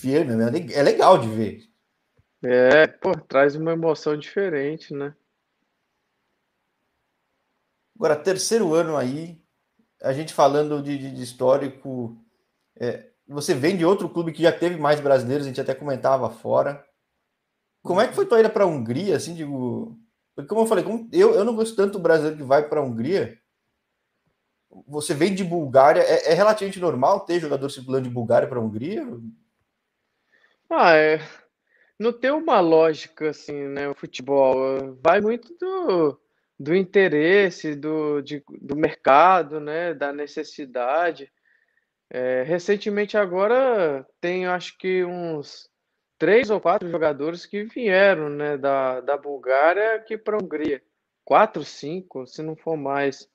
firmes, 0.00 0.34
né? 0.34 0.50
É 0.72 0.82
legal 0.82 1.18
de 1.18 1.28
ver. 1.28 1.60
É, 2.42 2.86
pô, 2.86 3.12
traz 3.14 3.54
uma 3.54 3.72
emoção 3.72 4.16
diferente, 4.16 4.94
né? 4.94 5.14
Agora, 7.94 8.16
terceiro 8.16 8.72
ano 8.72 8.96
aí, 8.96 9.38
a 10.02 10.12
gente 10.12 10.32
falando 10.32 10.82
de, 10.82 10.96
de, 10.96 11.10
de 11.10 11.22
histórico, 11.22 12.16
é, 12.76 13.08
você 13.26 13.54
vem 13.54 13.76
de 13.76 13.84
outro 13.84 14.08
clube 14.08 14.32
que 14.32 14.42
já 14.42 14.52
teve 14.52 14.76
mais 14.76 15.00
brasileiros, 15.00 15.46
a 15.46 15.48
gente 15.48 15.60
até 15.60 15.74
comentava 15.74 16.30
fora. 16.30 16.84
Como 17.82 18.00
é 18.00 18.08
que 18.08 18.14
foi 18.14 18.26
tua 18.26 18.40
ida 18.40 18.50
para 18.50 18.64
a 18.64 18.66
Hungria, 18.66 19.16
assim, 19.16 19.34
digo... 19.34 19.98
Porque, 20.34 20.48
como 20.48 20.62
eu 20.62 20.66
falei, 20.66 20.84
como 20.84 21.08
eu, 21.12 21.34
eu 21.34 21.44
não 21.44 21.54
gosto 21.54 21.74
tanto 21.74 21.94
do 21.94 21.98
brasileiro 21.98 22.36
que 22.36 22.44
vai 22.44 22.68
para 22.68 22.80
a 22.80 22.82
Hungria. 22.82 23.38
Você 24.86 25.12
vem 25.14 25.34
de 25.34 25.42
Bulgária, 25.42 26.00
é, 26.00 26.30
é, 26.30 26.34
relativamente 26.34 26.78
normal 26.78 27.20
ter 27.20 27.40
jogador 27.40 27.68
circulando 27.70 28.08
de 28.08 28.14
Bulgária 28.14 28.46
para 28.46 28.58
a 28.58 28.62
Hungria? 28.62 29.04
Ah, 30.70 30.94
é... 30.94 31.20
Não 31.98 32.12
tem 32.12 32.30
uma 32.30 32.60
lógica, 32.60 33.30
assim, 33.30 33.66
né, 33.66 33.88
o 33.88 33.94
futebol. 33.94 34.96
Vai 35.02 35.20
muito 35.20 35.52
do 35.58 36.20
do 36.58 36.74
interesse 36.74 37.76
do, 37.76 38.20
de, 38.20 38.42
do 38.60 38.74
mercado, 38.74 39.60
né, 39.60 39.94
da 39.94 40.12
necessidade. 40.12 41.30
É, 42.10 42.42
recentemente 42.42 43.16
agora 43.16 44.04
tem 44.20 44.46
acho 44.46 44.76
que 44.78 45.04
uns 45.04 45.70
três 46.18 46.50
ou 46.50 46.60
quatro 46.60 46.90
jogadores 46.90 47.46
que 47.46 47.64
vieram 47.64 48.28
né, 48.28 48.56
da, 48.56 49.00
da 49.00 49.16
Bulgária 49.16 49.94
aqui 49.94 50.18
para 50.18 50.36
a 50.36 50.42
Hungria. 50.42 50.82
Quatro, 51.24 51.62
cinco, 51.62 52.26
se 52.26 52.42
não 52.42 52.56
for 52.56 52.76
mais. 52.76 53.28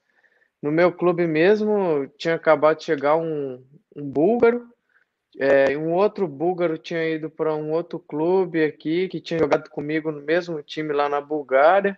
No 0.61 0.71
meu 0.71 0.91
clube 0.91 1.25
mesmo 1.27 2.07
tinha 2.17 2.35
acabado 2.35 2.79
de 2.79 2.85
chegar 2.85 3.15
um, 3.15 3.63
um 3.95 4.03
búlgaro, 4.03 4.67
é, 5.39 5.77
um 5.77 5.93
outro 5.93 6.27
búlgaro 6.27 6.77
tinha 6.77 7.07
ido 7.07 7.29
para 7.29 7.55
um 7.55 7.71
outro 7.71 7.99
clube 7.99 8.63
aqui, 8.63 9.07
que 9.07 9.21
tinha 9.21 9.39
jogado 9.39 9.69
comigo 9.69 10.11
no 10.11 10.21
mesmo 10.21 10.61
time 10.61 10.93
lá 10.93 11.07
na 11.07 11.21
Bulgária 11.21 11.97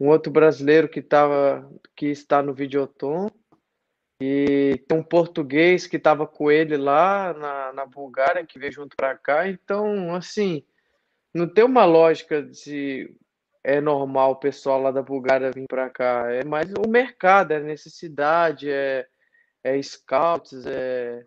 um 0.00 0.08
outro 0.08 0.32
brasileiro 0.32 0.88
que, 0.88 1.02
tava, 1.02 1.70
que 1.96 2.06
está 2.06 2.42
no 2.42 2.54
Videoton, 2.54 3.28
e 4.20 4.82
tem 4.88 4.98
um 4.98 5.02
português 5.02 5.86
que 5.86 5.96
estava 5.96 6.26
com 6.26 6.50
ele 6.50 6.76
lá 6.76 7.32
na, 7.34 7.72
na 7.72 7.86
Bulgária, 7.86 8.44
que 8.44 8.58
veio 8.58 8.72
junto 8.72 8.96
para 8.96 9.16
cá. 9.16 9.48
Então, 9.48 10.14
assim, 10.14 10.64
não 11.32 11.48
tem 11.48 11.64
uma 11.64 11.84
lógica 11.84 12.42
de 12.42 13.14
é 13.62 13.80
normal 13.80 14.32
o 14.32 14.36
pessoal 14.36 14.80
lá 14.80 14.90
da 14.90 15.02
Bulgária 15.02 15.52
vir 15.52 15.66
para 15.68 15.90
cá. 15.90 16.32
É 16.32 16.44
mais 16.44 16.72
o 16.72 16.88
mercado, 16.88 17.52
é 17.52 17.60
necessidade, 17.60 18.70
é, 18.70 19.06
é 19.62 19.80
scouts, 19.82 20.66
é 20.66 21.24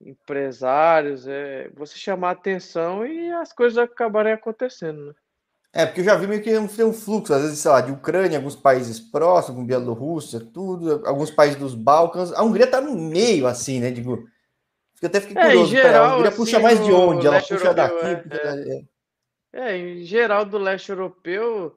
empresários, 0.00 1.26
é 1.26 1.68
você 1.70 1.98
chamar 1.98 2.32
atenção 2.32 3.06
e 3.06 3.30
as 3.32 3.52
coisas 3.52 3.78
acabarem 3.78 4.32
acontecendo, 4.32 5.06
né? 5.06 5.14
É, 5.74 5.86
porque 5.86 6.00
eu 6.00 6.04
já 6.04 6.14
vi 6.16 6.26
meio 6.26 6.42
que 6.42 6.50
tem 6.50 6.84
um 6.84 6.92
fluxo, 6.92 7.32
às 7.32 7.42
vezes, 7.42 7.58
sei 7.58 7.70
lá, 7.70 7.80
de 7.80 7.92
Ucrânia, 7.92 8.36
alguns 8.36 8.54
países 8.54 9.00
próximos, 9.00 9.58
com 9.58 9.66
Bielorrússia, 9.66 10.38
tudo, 10.38 11.02
alguns 11.06 11.30
países 11.30 11.58
dos 11.58 11.74
Balcãs. 11.74 12.30
A 12.34 12.42
Hungria 12.42 12.66
tá 12.66 12.78
no 12.80 12.94
meio, 12.94 13.46
assim, 13.46 13.80
né? 13.80 13.90
Digo, 13.90 14.28
eu 15.00 15.08
até 15.08 15.18
fiquei 15.18 15.34
curioso. 15.34 15.74
É, 15.74 15.82
geral, 15.82 16.04
a 16.04 16.14
Hungria 16.14 16.28
assim, 16.28 16.36
puxa 16.36 16.60
mais 16.60 16.84
de 16.84 16.92
onde? 16.92 17.26
Ela 17.26 17.40
puxa 17.40 17.54
europeu, 17.54 17.74
daqui. 17.74 18.04
é, 18.04 18.36
é. 18.36 18.78
é. 18.78 18.92
É, 19.54 19.76
em 19.76 20.02
geral 20.04 20.44
do 20.44 20.58
leste 20.58 20.90
europeu, 20.90 21.76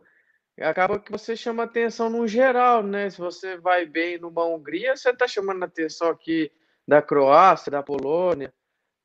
acaba 0.59 0.99
que 0.99 1.11
você 1.11 1.35
chama 1.35 1.63
atenção 1.63 2.09
no 2.09 2.27
geral, 2.27 2.83
né? 2.83 3.09
Se 3.09 3.17
você 3.17 3.57
vai 3.57 3.85
bem 3.85 4.17
numa 4.17 4.45
Hungria, 4.45 4.95
você 4.95 5.09
está 5.09 5.27
chamando 5.27 5.63
atenção 5.63 6.09
aqui 6.09 6.51
da 6.87 7.01
Croácia, 7.01 7.71
da 7.71 7.83
Polônia, 7.83 8.53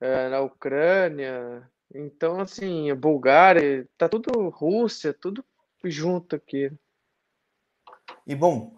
da 0.01 0.41
Ucrânia. 0.41 1.69
Então, 1.95 2.41
assim, 2.41 2.91
a 2.91 2.95
Bulgária, 2.95 3.89
tá 3.99 4.09
tudo 4.09 4.49
Rússia, 4.49 5.13
tudo 5.13 5.45
junto 5.85 6.37
aqui. 6.37 6.71
E 8.27 8.35
bom, 8.35 8.77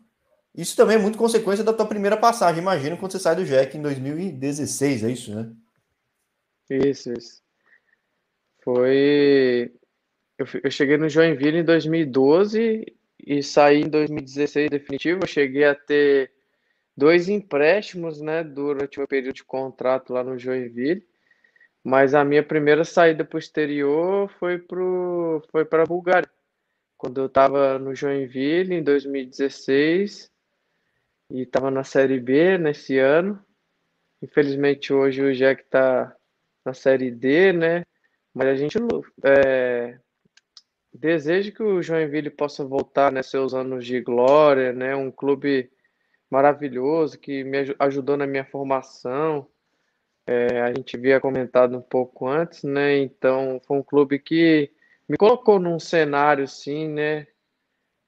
isso 0.55 0.77
também 0.77 0.97
é 0.97 0.99
muito 0.99 1.19
consequência 1.19 1.65
da 1.65 1.73
tua 1.73 1.87
primeira 1.87 2.17
passagem, 2.17 2.63
imagino, 2.63 2.97
quando 2.97 3.13
você 3.13 3.19
sai 3.19 3.37
do 3.37 3.45
Jack 3.45 3.77
em 3.77 3.83
2016, 3.83 5.05
é 5.05 5.11
isso, 5.11 5.35
né? 5.35 5.53
Isso, 6.71 7.13
isso. 7.13 7.43
Foi. 8.63 9.73
Eu, 10.39 10.47
eu 10.65 10.71
cheguei 10.71 10.97
no 10.97 11.09
Joinville 11.09 11.59
em 11.59 11.65
2012 11.65 12.87
e 13.27 13.43
saí 13.43 13.83
em 13.83 13.89
2016 13.89 14.71
definitivo. 14.71 15.21
Eu 15.23 15.27
cheguei 15.27 15.65
a 15.65 15.75
ter 15.75 16.33
dois 16.97 17.29
empréstimos, 17.29 18.21
né, 18.21 18.45
durante 18.45 19.01
o 19.01 19.09
período 19.09 19.35
de 19.35 19.45
contrato 19.45 20.13
lá 20.13 20.23
no 20.23 20.39
Joinville. 20.39 21.07
Mas 21.85 22.15
a 22.15 22.25
minha 22.25 22.43
primeira 22.43 22.85
saída 22.85 23.25
para 23.25 23.37
o 23.37 23.39
exterior 23.39 24.31
foi 24.39 24.59
pro, 24.59 25.43
foi 25.51 25.65
para 25.65 25.83
a 25.83 25.87
Bulgária. 25.87 26.31
Quando 26.97 27.21
eu 27.21 27.27
estava 27.27 27.79
no 27.79 27.95
Joinville 27.95 28.75
em 28.75 28.83
2016 28.83 30.31
e 31.31 31.43
estava 31.43 31.71
na 31.71 31.83
Série 31.83 32.21
B 32.21 32.59
nesse 32.59 32.99
ano. 32.99 33.45
Infelizmente 34.23 34.93
hoje 34.93 35.23
o 35.23 35.35
Jack 35.35 35.63
está 35.63 36.15
na 36.65 36.73
Série 36.75 37.11
D, 37.11 37.53
né? 37.53 37.85
Mas 38.33 38.49
a 38.49 38.55
gente 38.55 38.79
é, 39.25 39.99
deseja 40.93 41.51
que 41.51 41.63
o 41.63 41.83
Joinville 41.83 42.31
possa 42.31 42.65
voltar, 42.65 43.11
né, 43.11 43.23
seus 43.23 43.55
anos 43.55 43.85
de 43.87 44.01
glória, 44.01 44.73
né? 44.73 44.95
Um 44.95 45.11
clube 45.11 45.71
maravilhoso 46.31 47.19
que 47.19 47.45
me 47.45 47.59
aju- 47.59 47.77
ajudou 47.79 48.17
na 48.17 48.27
minha 48.27 48.45
formação. 48.45 49.49
É, 50.27 50.61
a 50.63 50.69
gente 50.69 50.97
havia 50.97 51.21
comentado 51.21 51.77
um 51.77 51.83
pouco 51.83 52.29
antes, 52.29 52.63
né? 52.63 52.99
Então 52.99 53.61
foi 53.67 53.77
um 53.79 53.83
clube 53.83 54.19
que 54.19 54.71
me 55.09 55.17
colocou 55.17 55.59
num 55.59 55.79
cenário 55.79 56.45
assim, 56.45 56.89
né? 56.89 57.27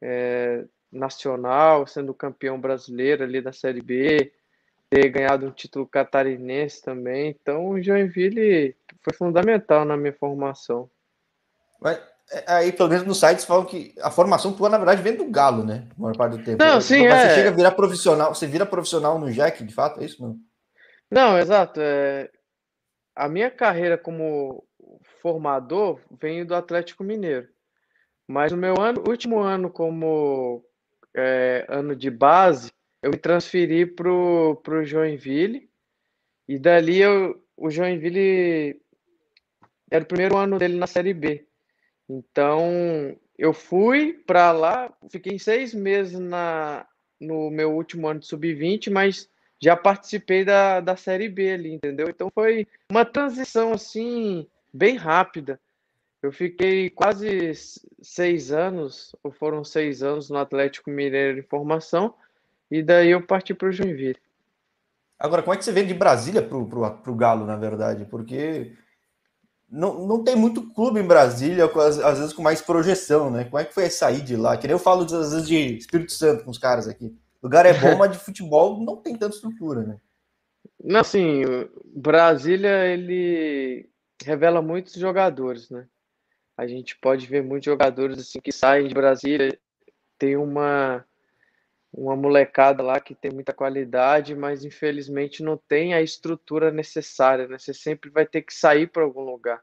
é, 0.05 0.65
nacional, 0.93 1.87
sendo 1.87 2.13
campeão 2.13 2.61
brasileiro 2.61 3.25
ali 3.25 3.41
da 3.41 3.53
Série 3.53 3.81
B, 3.81 4.31
ter 4.91 5.09
ganhado 5.09 5.47
um 5.47 5.51
título 5.51 5.87
catarinense 5.87 6.83
também. 6.83 7.31
Então 7.31 7.71
o 7.71 7.83
Joinville 7.83 8.77
foi 9.01 9.15
fundamental 9.15 9.87
na 9.87 9.97
minha 9.97 10.13
formação. 10.13 10.91
Mas 11.81 11.99
é, 12.31 12.45
aí, 12.47 12.73
pelo 12.73 12.91
menos 12.91 13.07
nos 13.07 13.19
sites, 13.19 13.47
falam 13.47 13.65
que 13.65 13.95
a 14.03 14.11
formação 14.11 14.53
tua, 14.53 14.69
na 14.69 14.77
verdade, 14.77 15.03
vem 15.03 15.17
do 15.17 15.31
Galo, 15.31 15.65
né? 15.65 15.87
A 15.97 16.03
maior 16.03 16.17
parte 16.17 16.37
do 16.37 16.45
tempo. 16.45 16.63
Não, 16.63 16.81
sim, 16.81 17.09
Mas 17.09 17.23
Você 17.23 17.27
é. 17.29 17.35
chega 17.35 17.49
a 17.49 17.53
virar 17.53 17.71
profissional, 17.73 18.35
você 18.35 18.47
vira 18.47 18.67
profissional 18.67 19.19
no 19.19 19.33
Jack, 19.33 19.65
de 19.65 19.73
fato, 19.73 20.01
é 20.01 20.05
isso? 20.05 20.23
Não? 20.23 20.39
Não, 21.15 21.39
exato. 21.39 21.81
É, 21.81 22.29
a 23.15 23.29
minha 23.29 23.49
carreira 23.49 23.97
como 23.97 24.67
formador 25.23 26.01
vem 26.21 26.45
do 26.45 26.57
Atlético 26.57 27.05
Mineiro. 27.05 27.49
Mas 28.27 28.51
no 28.51 28.59
meu 28.59 28.75
ano, 28.81 29.05
último 29.07 29.39
ano 29.39 29.71
como 29.71 30.65
é, 31.17 31.65
ano 31.69 31.95
de 31.95 32.11
base, 32.11 32.73
eu 33.01 33.13
me 33.13 33.17
transferi 33.17 33.87
para 33.87 34.11
o 34.11 34.85
Joinville. 34.85 35.71
E 36.49 36.59
dali 36.59 37.01
eu, 37.01 37.41
o 37.57 37.71
Joinville 37.71 38.83
era 39.93 40.03
o 40.03 40.09
primeiro 40.09 40.37
ano 40.37 40.59
dele 40.59 40.77
na 40.77 40.89
Série 40.89 41.15
B. 41.15 41.47
Então 42.09 43.17
eu 43.39 43.53
fui 43.53 44.15
para 44.27 44.51
lá, 44.51 44.93
fiquei 45.13 45.39
seis 45.39 45.73
meses 45.73 46.19
na, 46.19 46.85
no 47.21 47.53
meu 47.53 47.73
último 47.73 48.09
ano 48.09 48.19
de 48.19 48.27
sub-20, 48.27 48.91
mas 48.91 49.33
já 49.63 49.77
participei 49.77 50.45
da, 50.45 50.81
da 50.81 50.97
Série 50.97 51.29
B 51.29 51.53
ali, 51.53 51.75
entendeu? 51.75 52.09
Então 52.09 52.31
foi 52.35 52.67
uma 52.91 53.05
transição 53.05 53.73
assim, 53.73 54.47
bem 54.73 54.97
rápida. 54.97 55.59
Eu 56.23 56.33
fiquei 56.33 56.89
quase 56.91 57.53
seis 58.01 58.51
anos, 58.51 59.15
ou 59.23 59.31
foram 59.31 59.63
seis 59.63 60.03
anos 60.03 60.31
no 60.31 60.39
Atlético 60.39 60.91
Mineiro 60.91 61.39
em 61.39 61.43
formação, 61.43 62.15
e 62.71 62.83
daí 62.83 63.11
eu 63.11 63.23
parti 63.27 63.53
para 63.53 63.69
o 63.69 63.73
Joinville. 63.73 64.17
Agora, 65.19 65.43
como 65.43 65.55
é 65.55 65.57
que 65.57 65.65
você 65.65 65.73
vem 65.73 65.87
de 65.87 65.95
Brasília 65.95 66.43
pro, 66.43 66.67
pro 66.67 67.15
Galo, 67.15 67.47
na 67.47 67.57
verdade? 67.57 68.05
Porque 68.07 68.73
não, 69.71 70.07
não 70.07 70.25
tem 70.25 70.35
muito 70.37 70.73
clube 70.73 71.01
em 71.01 71.07
Brasília, 71.07 71.67
as- 71.67 71.99
às 71.99 72.19
vezes 72.19 72.33
com 72.33 72.43
mais 72.43 72.61
projeção, 72.61 73.31
né? 73.31 73.45
Como 73.45 73.59
é 73.59 73.65
que 73.65 73.75
foi 73.75 73.89
sair 73.91 74.23
de 74.23 74.37
lá? 74.37 74.57
Que 74.57 74.67
nem 74.67 74.73
eu 74.75 74.79
falo, 74.79 75.05
às 75.05 75.13
vezes, 75.13 75.47
de 75.47 75.77
Espírito 75.77 76.13
Santo 76.13 76.45
com 76.45 76.51
os 76.51 76.59
caras 76.59 76.89
aqui. 76.89 77.15
O 77.45 77.47
lugar 77.47 77.67
é 77.67 77.75
bom, 77.75 77.95
mas 78.01 78.11
de 78.11 78.19
futebol 78.19 78.81
não 78.81 78.97
tem 78.97 79.15
tanta 79.19 79.35
estrutura, 79.35 79.83
né? 79.83 80.01
Não, 80.83 81.01
assim, 81.01 81.43
Brasília 81.85 82.87
ele 82.87 83.87
revela 84.25 84.63
muitos 84.63 84.95
jogadores, 84.95 85.69
né? 85.69 85.87
A 86.57 86.67
gente 86.67 86.97
pode 86.97 87.27
ver 87.27 87.43
muitos 87.43 87.67
jogadores 87.67 88.19
assim 88.19 88.41
que 88.41 88.51
saem 88.51 88.89
de 88.89 88.95
Brasília, 88.95 89.59
tem 90.19 90.37
uma 90.37 91.05
uma 91.93 92.17
molecada 92.17 92.83
lá 92.83 92.99
que 92.99 93.15
tem 93.15 93.31
muita 93.31 93.53
qualidade, 93.53 94.35
mas 94.35 94.65
infelizmente 94.65 95.45
não 95.45 95.57
tem 95.57 95.93
a 95.95 96.01
estrutura 96.01 96.73
necessária, 96.73 97.47
né? 97.47 97.59
Você 97.59 97.75
sempre 97.75 98.09
vai 98.09 98.27
ter 98.27 98.41
que 98.41 98.55
sair 98.55 98.87
para 98.87 99.03
algum 99.03 99.21
lugar. 99.21 99.63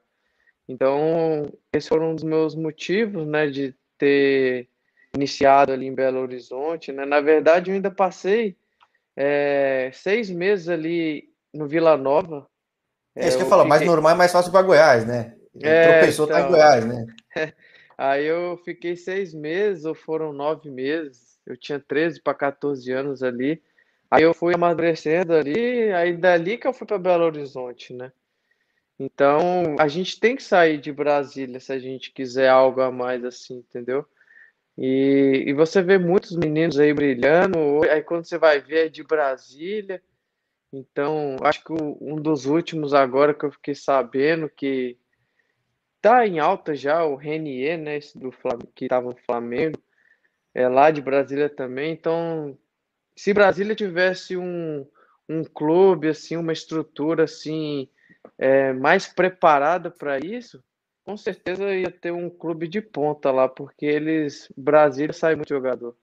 Então, 0.69 1.51
esse 1.73 1.89
foi 1.89 1.99
um 1.99 2.13
dos 2.13 2.23
meus 2.23 2.55
motivos, 2.55 3.27
né, 3.27 3.47
de 3.47 3.75
ter 3.97 4.69
iniciado 5.15 5.71
ali 5.73 5.87
em 5.87 5.93
Belo 5.93 6.19
Horizonte, 6.19 6.91
né? 6.91 7.05
Na 7.05 7.19
verdade, 7.19 7.69
eu 7.69 7.75
ainda 7.75 7.91
passei 7.91 8.55
é, 9.15 9.91
seis 9.93 10.29
meses 10.29 10.69
ali 10.69 11.29
no 11.53 11.67
Vila 11.67 11.97
Nova. 11.97 12.47
É 13.15 13.27
isso 13.27 13.37
que 13.37 13.41
eu 13.43 13.45
eu 13.45 13.49
falo, 13.49 13.65
mais 13.65 13.81
fiquei- 13.81 13.93
normal 13.93 14.13
é 14.13 14.17
mais 14.17 14.31
fácil 14.31 14.51
para 14.51 14.61
Goiás, 14.61 15.05
né? 15.05 15.35
Ele 15.53 15.67
É, 15.69 15.83
tropeçou, 15.83 16.27
tá 16.27 16.35
em 16.39 16.43
então. 16.43 16.51
Goiás, 16.51 16.85
né? 16.85 17.05
Aí 17.97 18.25
eu 18.25 18.57
fiquei 18.65 18.95
seis 18.95 19.33
meses, 19.33 19.85
ou 19.85 19.93
foram 19.93 20.33
nove 20.33 20.69
meses. 20.71 21.37
Eu 21.45 21.55
tinha 21.57 21.79
13 21.79 22.21
para 22.21 22.33
14 22.33 22.91
anos 22.91 23.21
ali. 23.21 23.61
Aí 24.09 24.23
eu 24.23 24.33
fui 24.33 24.55
amadurecendo 24.55 25.33
ali, 25.33 25.91
aí 25.93 26.17
dali 26.17 26.57
que 26.57 26.67
eu 26.67 26.73
fui 26.73 26.85
para 26.87 26.97
Belo 26.97 27.25
Horizonte, 27.25 27.93
né? 27.93 28.11
Então, 28.99 29.75
a 29.79 29.87
gente 29.87 30.19
tem 30.19 30.35
que 30.35 30.43
sair 30.43 30.79
de 30.79 30.91
Brasília 30.91 31.59
se 31.59 31.71
a 31.71 31.79
gente 31.79 32.11
quiser 32.11 32.49
algo 32.49 32.81
a 32.81 32.91
mais 32.91 33.23
assim, 33.23 33.57
entendeu? 33.57 34.05
E, 34.77 35.45
e 35.47 35.53
você 35.53 35.81
vê 35.81 35.97
muitos 35.97 36.35
meninos 36.35 36.79
aí 36.79 36.93
brilhando, 36.93 37.57
aí 37.89 38.01
quando 38.01 38.25
você 38.25 38.37
vai 38.37 38.59
ver 38.59 38.87
é 38.87 38.89
de 38.89 39.03
Brasília. 39.03 40.01
Então, 40.73 41.37
acho 41.43 41.63
que 41.63 41.73
o- 41.73 41.97
um 42.01 42.15
dos 42.15 42.45
últimos 42.45 42.93
agora 42.93 43.33
que 43.33 43.45
eu 43.45 43.51
fiquei 43.51 43.75
sabendo 43.75 44.49
que 44.49 44.97
tá 46.01 46.25
em 46.25 46.39
alta 46.39 46.75
já, 46.75 47.03
o 47.05 47.15
Renier, 47.15 47.77
né, 47.77 47.97
esse 47.97 48.17
do 48.17 48.31
Flam- 48.31 48.59
que 48.75 48.85
estava 48.85 49.09
no 49.09 49.17
Flamengo, 49.25 49.77
é 50.53 50.67
lá 50.67 50.91
de 50.91 51.01
Brasília 51.01 51.49
também. 51.49 51.93
Então, 51.93 52.57
se 53.15 53.33
Brasília 53.33 53.75
tivesse 53.75 54.37
um, 54.37 54.87
um 55.29 55.43
clube 55.43 56.09
assim, 56.09 56.37
uma 56.37 56.53
estrutura 56.53 57.25
assim, 57.25 57.89
é, 58.37 58.73
mais 58.73 59.07
preparada 59.07 59.91
para 59.91 60.19
isso, 60.19 60.63
com 61.03 61.17
certeza 61.17 61.73
ia 61.73 61.91
ter 61.91 62.11
um 62.11 62.29
clube 62.29 62.67
de 62.67 62.81
ponta 62.81 63.31
lá, 63.31 63.47
porque 63.47 63.85
eles, 63.85 64.51
Brasília 64.55 65.13
sai 65.13 65.35
muito 65.35 65.49
jogador. 65.49 65.95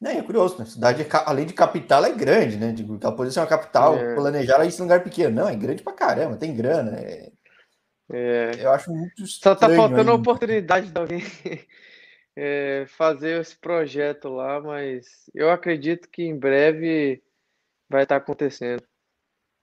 Não, 0.00 0.10
é 0.10 0.22
curioso, 0.22 0.58
né? 0.58 0.64
Cidade, 0.64 1.02
é 1.02 1.08
além 1.26 1.44
de 1.44 1.52
capital, 1.52 2.04
é 2.04 2.12
grande, 2.12 2.56
né? 2.56 2.72
Digo, 2.72 2.98
ela 3.02 3.12
poderia 3.12 3.32
ser 3.32 3.40
uma 3.40 3.46
capital, 3.46 3.96
É. 3.96 4.14
planejar 4.14 4.64
isso 4.64 4.78
em 4.80 4.84
lugar 4.84 5.04
pequeno. 5.04 5.34
Não, 5.34 5.48
é 5.48 5.54
grande 5.54 5.82
pra 5.82 5.92
caramba, 5.92 6.36
tem 6.36 6.54
grana. 6.54 6.98
é- 6.98 7.30
É, 8.12 8.50
Eu 8.58 8.72
acho 8.72 8.90
muito 8.92 9.24
Só 9.26 9.54
tá 9.54 9.66
estranho 9.68 9.76
faltando 9.88 10.10
a 10.10 10.14
oportunidade 10.14 10.90
de 10.90 10.98
alguém 10.98 11.20
é, 12.34 12.84
fazer 12.88 13.40
esse 13.40 13.56
projeto 13.56 14.28
lá, 14.28 14.60
mas 14.60 15.30
eu 15.32 15.48
acredito 15.50 16.08
que 16.08 16.22
em 16.24 16.36
breve 16.36 17.22
vai 17.88 18.02
estar 18.02 18.16
acontecendo. 18.16 18.82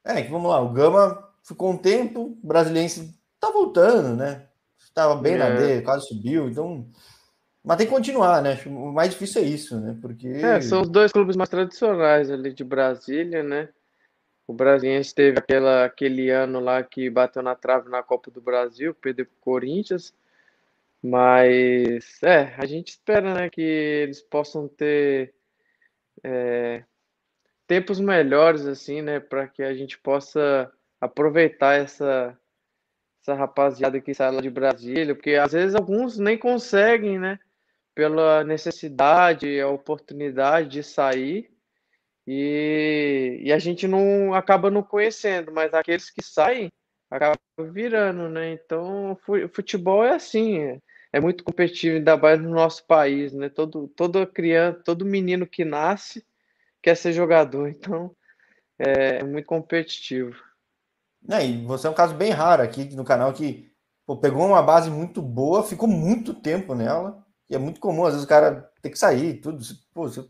É, 0.05 0.23
vamos 0.23 0.49
lá, 0.49 0.61
o 0.61 0.71
Gama 0.71 1.27
ficou 1.43 1.71
um 1.71 1.77
tempo, 1.77 2.21
o 2.41 2.47
Brasiliense 2.47 3.13
tá 3.39 3.51
voltando, 3.51 4.15
né? 4.15 4.46
Estava 4.97 5.15
bem 5.15 5.37
na 5.37 5.49
É. 5.49 5.55
D, 5.77 5.81
quase 5.83 6.07
subiu, 6.07 6.49
então. 6.49 6.89
Mas 7.63 7.77
tem 7.77 7.85
que 7.85 7.93
continuar, 7.93 8.41
né? 8.41 8.59
O 8.65 8.91
mais 8.91 9.11
difícil 9.11 9.43
é 9.43 9.45
isso, 9.45 9.79
né? 9.79 9.95
Porque. 10.01 10.27
É, 10.27 10.59
são 10.59 10.81
os 10.81 10.89
dois 10.89 11.11
clubes 11.11 11.35
mais 11.35 11.49
tradicionais 11.49 12.31
ali 12.31 12.51
de 12.51 12.63
Brasília, 12.63 13.43
né? 13.43 13.69
O 14.47 14.53
Brasiliense 14.53 15.13
teve 15.13 15.37
aquela, 15.37 15.85
aquele 15.85 16.31
ano 16.31 16.59
lá 16.59 16.81
que 16.81 17.11
bateu 17.11 17.43
na 17.43 17.53
trave 17.53 17.89
na 17.89 18.01
Copa 18.01 18.31
do 18.31 18.41
Brasil, 18.41 18.95
perdeu 18.95 19.27
pro 19.27 19.35
Corinthians. 19.39 20.15
Mas 21.03 22.23
é, 22.23 22.55
a 22.57 22.65
gente 22.65 22.89
espera, 22.89 23.35
né, 23.35 23.49
que 23.51 23.61
eles 23.61 24.19
possam 24.21 24.67
ter 24.67 25.35
é, 26.23 26.83
tempos 27.67 27.99
melhores, 27.99 28.65
assim, 28.65 29.03
né, 29.03 29.19
para 29.19 29.47
que 29.47 29.61
a 29.61 29.75
gente 29.75 29.95
possa 29.99 30.71
aproveitar 30.99 31.75
essa 31.75 32.35
essa 33.27 33.33
rapaziada 33.33 33.99
que 33.99 34.13
sai 34.13 34.31
lá 34.31 34.41
de 34.41 34.49
Brasília, 34.49 35.13
porque 35.13 35.35
às 35.35 35.51
vezes 35.51 35.75
alguns 35.75 36.17
nem 36.17 36.37
conseguem, 36.37 37.19
né, 37.19 37.37
pela 37.93 38.43
necessidade, 38.43 39.59
a 39.59 39.67
oportunidade 39.67 40.69
de 40.69 40.83
sair, 40.83 41.51
e, 42.25 43.39
e 43.43 43.53
a 43.53 43.59
gente 43.59 43.87
não 43.87 44.33
acaba 44.33 44.71
não 44.71 44.83
conhecendo, 44.83 45.51
mas 45.51 45.73
aqueles 45.73 46.09
que 46.09 46.23
saem 46.23 46.71
acabam 47.09 47.37
virando, 47.71 48.29
né? 48.29 48.51
Então, 48.51 49.17
futebol 49.53 50.03
é 50.03 50.13
assim, 50.13 50.59
é, 50.59 50.81
é 51.13 51.19
muito 51.21 51.43
competitivo, 51.43 51.95
ainda 51.95 52.17
mais 52.17 52.39
no 52.41 52.49
nosso 52.49 52.85
país, 52.85 53.33
né? 53.33 53.49
Todo, 53.49 53.87
toda 53.89 54.27
criança, 54.27 54.81
todo 54.83 55.05
menino 55.05 55.47
que 55.47 55.63
nasce 55.63 56.25
quer 56.81 56.95
ser 56.95 57.13
jogador, 57.13 57.69
então 57.71 58.13
é, 58.77 59.19
é 59.19 59.23
muito 59.23 59.45
competitivo. 59.45 60.35
É, 61.29 61.45
e 61.45 61.65
você 61.65 61.87
é 61.87 61.89
um 61.89 61.93
caso 61.95 62.15
bem 62.15 62.31
raro 62.31 62.63
aqui 62.63 62.95
no 62.95 63.03
canal 63.03 63.33
que 63.33 63.71
pô, 64.05 64.17
pegou 64.17 64.45
uma 64.45 64.61
base 64.61 64.89
muito 64.89 65.21
boa, 65.21 65.63
ficou 65.63 65.87
muito 65.87 66.33
tempo 66.33 66.73
nela, 66.73 67.25
e 67.49 67.55
é 67.55 67.57
muito 67.57 67.79
comum, 67.79 68.05
às 68.05 68.13
vezes 68.13 68.25
o 68.25 68.29
cara 68.29 68.71
tem 68.81 68.91
que 68.91 68.99
sair, 68.99 69.39
tudo. 69.41 69.63
Pô, 69.93 70.07
você 70.07 70.25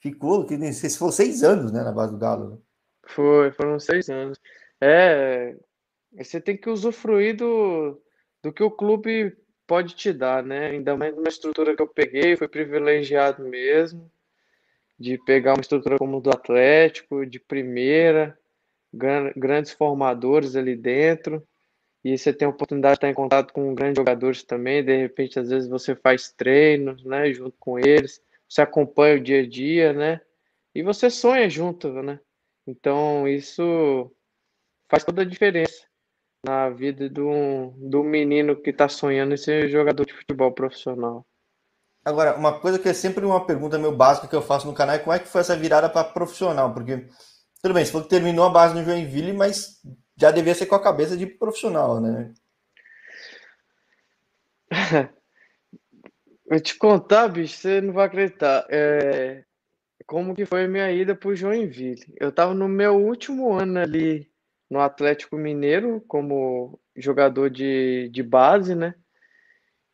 ficou, 0.00 0.44
que 0.46 0.56
nem 0.56 0.72
sei 0.72 0.90
se 0.90 0.98
for 0.98 1.12
seis 1.12 1.42
anos, 1.42 1.72
né, 1.72 1.82
na 1.82 1.92
base 1.92 2.12
do 2.12 2.18
Galo. 2.18 2.50
Né? 2.50 2.58
Foi, 3.06 3.50
foram 3.52 3.78
seis 3.80 4.08
anos. 4.08 4.38
É, 4.80 5.56
você 6.16 6.40
tem 6.40 6.56
que 6.56 6.70
usufruir 6.70 7.36
do, 7.36 8.00
do 8.42 8.52
que 8.52 8.62
o 8.62 8.70
clube 8.70 9.36
pode 9.66 9.94
te 9.94 10.12
dar, 10.12 10.42
né? 10.42 10.70
Ainda 10.70 10.96
mais 10.96 11.14
numa 11.14 11.28
estrutura 11.28 11.74
que 11.74 11.82
eu 11.82 11.88
peguei, 11.88 12.36
fui 12.36 12.46
privilegiado 12.46 13.42
mesmo 13.42 14.10
de 14.98 15.18
pegar 15.18 15.54
uma 15.54 15.60
estrutura 15.60 15.98
como 15.98 16.20
do 16.20 16.30
Atlético, 16.30 17.26
de 17.26 17.38
primeira, 17.38 18.38
grandes 18.96 19.72
formadores 19.72 20.56
ali 20.56 20.76
dentro, 20.76 21.46
e 22.04 22.16
você 22.16 22.32
tem 22.32 22.46
a 22.46 22.50
oportunidade 22.50 22.94
de 22.94 22.98
estar 22.98 23.10
em 23.10 23.14
contato 23.14 23.52
com 23.52 23.74
grandes 23.74 23.96
jogadores 23.96 24.42
também, 24.42 24.84
de 24.84 24.96
repente, 24.96 25.38
às 25.38 25.50
vezes 25.50 25.68
você 25.68 25.94
faz 25.94 26.30
treinos, 26.32 27.04
né, 27.04 27.32
junto 27.32 27.56
com 27.58 27.78
eles, 27.78 28.22
você 28.48 28.62
acompanha 28.62 29.16
o 29.16 29.20
dia 29.20 29.40
a 29.40 29.48
dia, 29.48 29.92
né, 29.92 30.20
e 30.74 30.82
você 30.82 31.10
sonha 31.10 31.48
junto, 31.50 31.92
né, 32.02 32.20
então 32.66 33.26
isso 33.26 34.10
faz 34.88 35.04
toda 35.04 35.22
a 35.22 35.24
diferença 35.24 35.84
na 36.44 36.70
vida 36.70 37.08
do, 37.10 37.72
do 37.76 38.04
menino 38.04 38.54
que 38.54 38.70
está 38.70 38.88
sonhando 38.88 39.34
em 39.34 39.36
ser 39.36 39.68
jogador 39.68 40.06
de 40.06 40.12
futebol 40.12 40.52
profissional. 40.52 41.26
Agora, 42.04 42.36
uma 42.36 42.60
coisa 42.60 42.78
que 42.78 42.88
é 42.88 42.92
sempre 42.92 43.24
uma 43.24 43.44
pergunta 43.44 43.76
meio 43.80 43.90
básica 43.90 44.28
que 44.28 44.36
eu 44.36 44.40
faço 44.40 44.64
no 44.64 44.72
canal 44.72 44.94
é 44.94 45.00
como 45.00 45.12
é 45.12 45.18
que 45.18 45.26
foi 45.26 45.40
essa 45.40 45.56
virada 45.56 45.88
para 45.88 46.04
profissional? 46.04 46.72
Porque, 46.72 47.04
tudo 47.62 47.74
bem, 47.74 47.84
você 47.84 47.92
falou 47.92 48.06
que 48.06 48.10
terminou 48.10 48.44
a 48.44 48.50
base 48.50 48.74
no 48.74 48.84
Joinville, 48.84 49.32
mas 49.32 49.80
já 50.16 50.30
devia 50.30 50.54
ser 50.54 50.66
com 50.66 50.74
a 50.74 50.82
cabeça 50.82 51.16
de 51.16 51.26
profissional, 51.26 52.00
né? 52.00 52.32
Eu 56.48 56.60
te 56.60 56.76
contar, 56.76 57.28
bicho, 57.28 57.56
você 57.56 57.80
não 57.80 57.92
vai 57.92 58.06
acreditar. 58.06 58.66
É... 58.70 59.44
Como 60.06 60.34
que 60.34 60.46
foi 60.46 60.64
a 60.64 60.68
minha 60.68 60.90
ida 60.92 61.14
para 61.16 61.28
o 61.28 61.34
Joinville? 61.34 62.14
Eu 62.20 62.28
estava 62.28 62.54
no 62.54 62.68
meu 62.68 62.94
último 62.94 63.52
ano 63.52 63.80
ali 63.80 64.30
no 64.70 64.80
Atlético 64.80 65.36
Mineiro 65.36 66.00
como 66.06 66.78
jogador 66.96 67.50
de, 67.50 68.08
de 68.10 68.22
base, 68.22 68.74
né? 68.74 68.94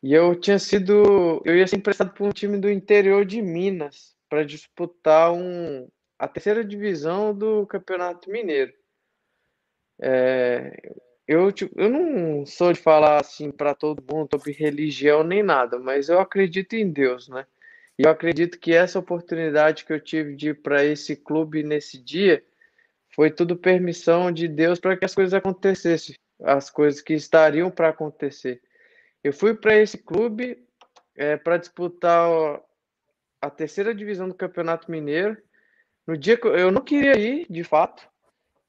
E 0.03 0.13
eu 0.13 0.39
tinha 0.39 0.59
sido. 0.59 1.41
Eu 1.45 1.57
ia 1.57 1.67
ser 1.67 1.77
emprestado 1.77 2.13
para 2.13 2.25
um 2.25 2.31
time 2.31 2.57
do 2.59 2.69
interior 2.69 3.25
de 3.25 3.41
Minas 3.41 4.13
para 4.29 4.43
disputar 4.43 5.31
um, 5.31 5.87
a 6.23 6.27
terceira 6.27 6.63
divisão 6.63 7.37
do 7.37 7.67
Campeonato 7.67 8.31
Mineiro. 8.31 8.73
É, 10.01 10.93
eu, 11.27 11.51
tipo, 11.51 11.77
eu 11.77 11.89
não 11.89 12.45
sou 12.45 12.71
de 12.71 12.79
falar 12.79 13.19
assim 13.19 13.51
para 13.51 13.75
todo 13.75 14.01
mundo 14.09 14.29
sobre 14.31 14.53
religião 14.53 15.21
nem 15.21 15.43
nada, 15.43 15.77
mas 15.77 16.07
eu 16.07 16.21
acredito 16.21 16.73
em 16.73 16.89
Deus, 16.89 17.27
né? 17.27 17.45
E 17.99 18.03
eu 18.03 18.09
acredito 18.09 18.57
que 18.57 18.73
essa 18.73 18.99
oportunidade 18.99 19.83
que 19.83 19.91
eu 19.91 19.99
tive 19.99 20.33
de 20.35 20.49
ir 20.49 20.61
para 20.61 20.85
esse 20.85 21.13
clube 21.13 21.61
nesse 21.61 21.97
dia 22.01 22.41
foi 23.13 23.29
tudo 23.29 23.57
permissão 23.57 24.31
de 24.31 24.47
Deus 24.47 24.79
para 24.79 24.95
que 24.95 25.03
as 25.03 25.13
coisas 25.13 25.33
acontecessem, 25.33 26.15
as 26.41 26.69
coisas 26.69 27.01
que 27.01 27.13
estariam 27.13 27.69
para 27.69 27.89
acontecer. 27.89 28.61
Eu 29.21 29.33
fui 29.33 29.53
para 29.53 29.75
esse 29.75 29.97
clube 29.97 30.65
é, 31.17 31.35
para 31.35 31.57
disputar 31.57 32.61
a 33.41 33.49
terceira 33.49 33.93
divisão 33.93 34.29
do 34.29 34.33
Campeonato 34.33 34.89
Mineiro. 34.89 35.37
No 36.05 36.17
dia 36.17 36.37
que 36.37 36.47
eu, 36.47 36.71
não 36.71 36.81
queria 36.81 37.17
ir, 37.17 37.45
de 37.49 37.63
fato, 37.63 38.07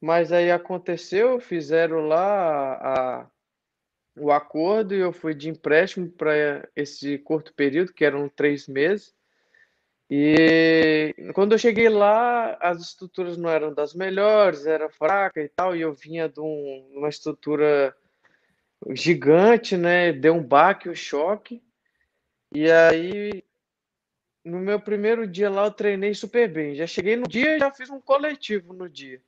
mas 0.01 0.31
aí 0.31 0.51
aconteceu, 0.51 1.40
fizeram 1.40 2.07
lá 2.07 2.75
a, 2.75 3.27
o 4.16 4.31
acordo 4.31 4.94
e 4.94 5.01
eu 5.01 5.12
fui 5.12 5.35
de 5.35 5.49
empréstimo 5.49 6.09
para 6.09 6.68
esse 6.77 7.18
curto 7.18 7.53
período, 7.55 7.92
que 7.92 8.05
eram 8.05 8.29
três 8.29 8.68
meses. 8.68 9.14
E 10.09 11.14
quando 11.35 11.53
eu 11.53 11.59
cheguei 11.59 11.88
lá, 11.88 12.57
as 12.61 12.81
estruturas 12.81 13.37
não 13.37 13.49
eram 13.51 13.73
das 13.73 13.94
melhores, 13.94 14.66
era 14.66 14.88
fraca 14.90 15.42
e 15.42 15.49
tal, 15.49 15.75
e 15.75 15.81
eu 15.81 15.92
vinha 15.92 16.29
de 16.29 16.40
um, 16.40 16.90
uma 16.94 17.09
estrutura 17.09 17.97
gigante, 18.90 19.77
né? 19.77 20.12
Deu 20.12 20.35
um 20.35 20.42
baque, 20.42 20.88
um 20.88 20.94
choque. 20.94 21.62
E 22.53 22.70
aí, 22.70 23.42
no 24.44 24.59
meu 24.59 24.78
primeiro 24.78 25.26
dia 25.26 25.48
lá, 25.48 25.64
eu 25.64 25.70
treinei 25.70 26.14
super 26.14 26.48
bem. 26.48 26.74
Já 26.74 26.87
cheguei 26.87 27.16
no 27.16 27.26
dia 27.26 27.57
e 27.57 27.59
já 27.59 27.70
fiz 27.70 27.90
um 27.90 28.00
coletivo 28.00 28.72
no 28.72 28.88
dia. 28.88 29.20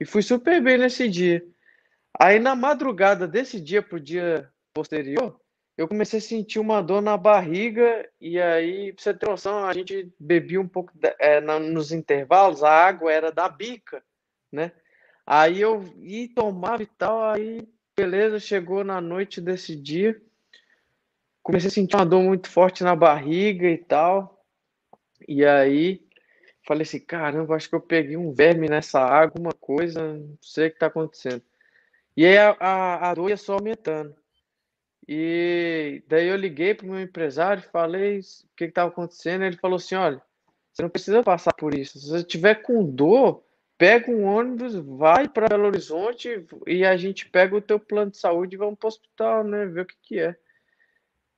E 0.00 0.04
fui 0.04 0.22
super 0.22 0.60
bem 0.62 0.78
nesse 0.78 1.08
dia. 1.08 1.46
Aí, 2.18 2.38
na 2.38 2.54
madrugada 2.54 3.26
desse 3.26 3.60
dia 3.60 3.82
pro 3.82 4.00
dia 4.00 4.50
posterior, 4.72 5.40
eu 5.76 5.88
comecei 5.88 6.18
a 6.18 6.22
sentir 6.22 6.58
uma 6.58 6.82
dor 6.82 7.00
na 7.00 7.16
barriga. 7.16 8.08
E 8.20 8.40
aí, 8.40 8.92
pra 8.92 9.02
você 9.02 9.14
ter 9.14 9.28
noção, 9.28 9.66
a 9.66 9.72
gente 9.72 10.12
bebia 10.18 10.60
um 10.60 10.68
pouco 10.68 10.92
é, 11.18 11.40
nos 11.40 11.92
intervalos, 11.92 12.62
a 12.62 12.70
água 12.70 13.12
era 13.12 13.30
da 13.30 13.48
bica, 13.48 14.02
né? 14.50 14.72
Aí 15.26 15.60
eu 15.60 15.82
ia 16.02 16.28
tomava 16.34 16.82
e 16.82 16.86
tal, 16.86 17.30
aí 17.30 17.66
Beleza, 17.96 18.40
chegou 18.40 18.82
na 18.82 19.00
noite 19.00 19.40
desse 19.40 19.76
dia. 19.76 20.20
Comecei 21.40 21.68
a 21.68 21.70
sentir 21.70 21.94
uma 21.94 22.04
dor 22.04 22.22
muito 22.22 22.50
forte 22.50 22.82
na 22.82 22.96
barriga 22.96 23.68
e 23.68 23.78
tal. 23.78 24.33
E 25.28 25.44
aí 25.44 26.00
falei 26.66 26.82
assim: 26.82 27.00
caramba, 27.00 27.54
acho 27.54 27.68
que 27.68 27.74
eu 27.74 27.80
peguei 27.80 28.16
um 28.16 28.32
verme 28.32 28.68
nessa 28.68 29.00
água, 29.00 29.34
alguma 29.36 29.52
coisa, 29.52 30.14
não 30.14 30.38
sei 30.40 30.68
o 30.68 30.70
que 30.70 30.76
está 30.76 30.86
acontecendo. 30.86 31.42
E 32.16 32.26
aí 32.26 32.38
a, 32.38 32.56
a, 32.60 33.10
a 33.10 33.14
dor 33.14 33.30
ia 33.30 33.36
só 33.36 33.54
aumentando. 33.54 34.14
E 35.06 36.02
daí 36.08 36.28
eu 36.28 36.36
liguei 36.36 36.74
para 36.74 36.86
o 36.86 36.90
meu 36.90 37.00
empresário, 37.00 37.62
falei 37.70 38.20
o 38.20 38.22
que 38.56 38.64
estava 38.64 38.90
acontecendo. 38.90 39.44
Ele 39.44 39.56
falou 39.56 39.76
assim: 39.76 39.94
olha, 39.94 40.22
você 40.72 40.82
não 40.82 40.90
precisa 40.90 41.22
passar 41.22 41.52
por 41.54 41.74
isso. 41.74 41.98
Se 41.98 42.08
você 42.08 42.24
tiver 42.24 42.56
com 42.62 42.84
dor, 42.84 43.44
pega 43.76 44.10
um 44.10 44.24
ônibus, 44.24 44.74
vai 44.74 45.28
para 45.28 45.48
Belo 45.48 45.66
Horizonte 45.66 46.46
e 46.66 46.84
a 46.84 46.96
gente 46.96 47.28
pega 47.28 47.56
o 47.56 47.60
teu 47.60 47.78
plano 47.78 48.10
de 48.10 48.18
saúde 48.18 48.54
e 48.56 48.58
vamos 48.58 48.78
para 48.78 48.86
o 48.86 48.88
hospital, 48.88 49.44
né? 49.44 49.66
Ver 49.66 49.82
o 49.82 49.86
que, 49.86 49.96
que 50.02 50.18
é. 50.20 50.36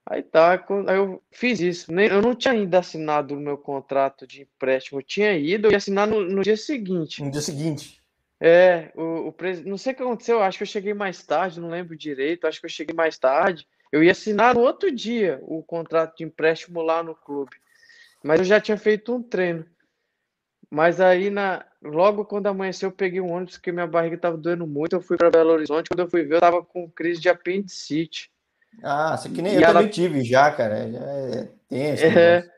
Aí 0.08 0.22
tá, 0.22 0.52
aí 0.86 0.96
eu 0.96 1.20
fiz 1.32 1.58
isso. 1.60 1.92
Eu 1.92 2.22
não 2.22 2.34
tinha 2.34 2.54
ainda 2.54 2.78
assinado 2.78 3.34
o 3.34 3.40
meu 3.40 3.58
contrato 3.58 4.24
de 4.24 4.42
empréstimo, 4.42 5.00
eu 5.00 5.02
tinha 5.02 5.36
ido, 5.36 5.66
eu 5.66 5.72
ia 5.72 5.78
assinar 5.78 6.06
no, 6.06 6.20
no 6.20 6.42
dia 6.42 6.56
seguinte. 6.56 7.22
No 7.22 7.30
dia 7.30 7.40
seguinte. 7.40 8.00
É, 8.40 8.92
o, 8.94 9.28
o 9.28 9.34
não 9.64 9.76
sei 9.76 9.92
o 9.92 9.96
que 9.96 10.02
aconteceu, 10.02 10.42
acho 10.42 10.58
que 10.58 10.62
eu 10.62 10.68
cheguei 10.68 10.94
mais 10.94 11.24
tarde, 11.24 11.60
não 11.60 11.70
lembro 11.70 11.96
direito, 11.96 12.46
acho 12.46 12.60
que 12.60 12.66
eu 12.66 12.70
cheguei 12.70 12.94
mais 12.94 13.18
tarde. 13.18 13.66
Eu 13.90 14.02
ia 14.02 14.12
assinar 14.12 14.54
no 14.54 14.60
outro 14.60 14.92
dia 14.92 15.40
o 15.42 15.62
contrato 15.62 16.18
de 16.18 16.24
empréstimo 16.24 16.82
lá 16.82 17.02
no 17.02 17.14
clube. 17.14 17.56
Mas 18.22 18.40
eu 18.40 18.44
já 18.44 18.60
tinha 18.60 18.76
feito 18.76 19.14
um 19.14 19.22
treino. 19.22 19.66
Mas 20.70 21.00
aí, 21.00 21.30
na... 21.30 21.64
logo 21.82 22.24
quando 22.24 22.48
amanheceu, 22.48 22.88
eu 22.88 22.94
peguei 22.94 23.20
um 23.20 23.32
ônibus 23.32 23.56
porque 23.56 23.72
minha 23.72 23.86
barriga 23.86 24.16
estava 24.16 24.36
doendo 24.36 24.66
muito. 24.66 24.94
Eu 24.94 25.00
fui 25.00 25.16
para 25.16 25.30
Belo 25.30 25.52
Horizonte. 25.52 25.88
Quando 25.88 26.00
eu 26.00 26.08
fui 26.08 26.22
ver, 26.24 26.34
eu 26.34 26.38
estava 26.38 26.62
com 26.62 26.90
crise 26.90 27.20
de 27.20 27.28
apendicite. 27.28 28.30
Ah, 28.82 29.14
isso 29.18 29.28
aqui 29.28 29.42
nem 29.42 29.54
e 29.54 29.56
eu 29.56 29.62
ela... 29.62 29.74
também 29.74 29.88
tive 29.88 30.24
já, 30.24 30.50
cara. 30.50 30.90
Já 30.90 30.98
é 31.00 31.48
tenso. 31.68 32.04
É... 32.04 32.56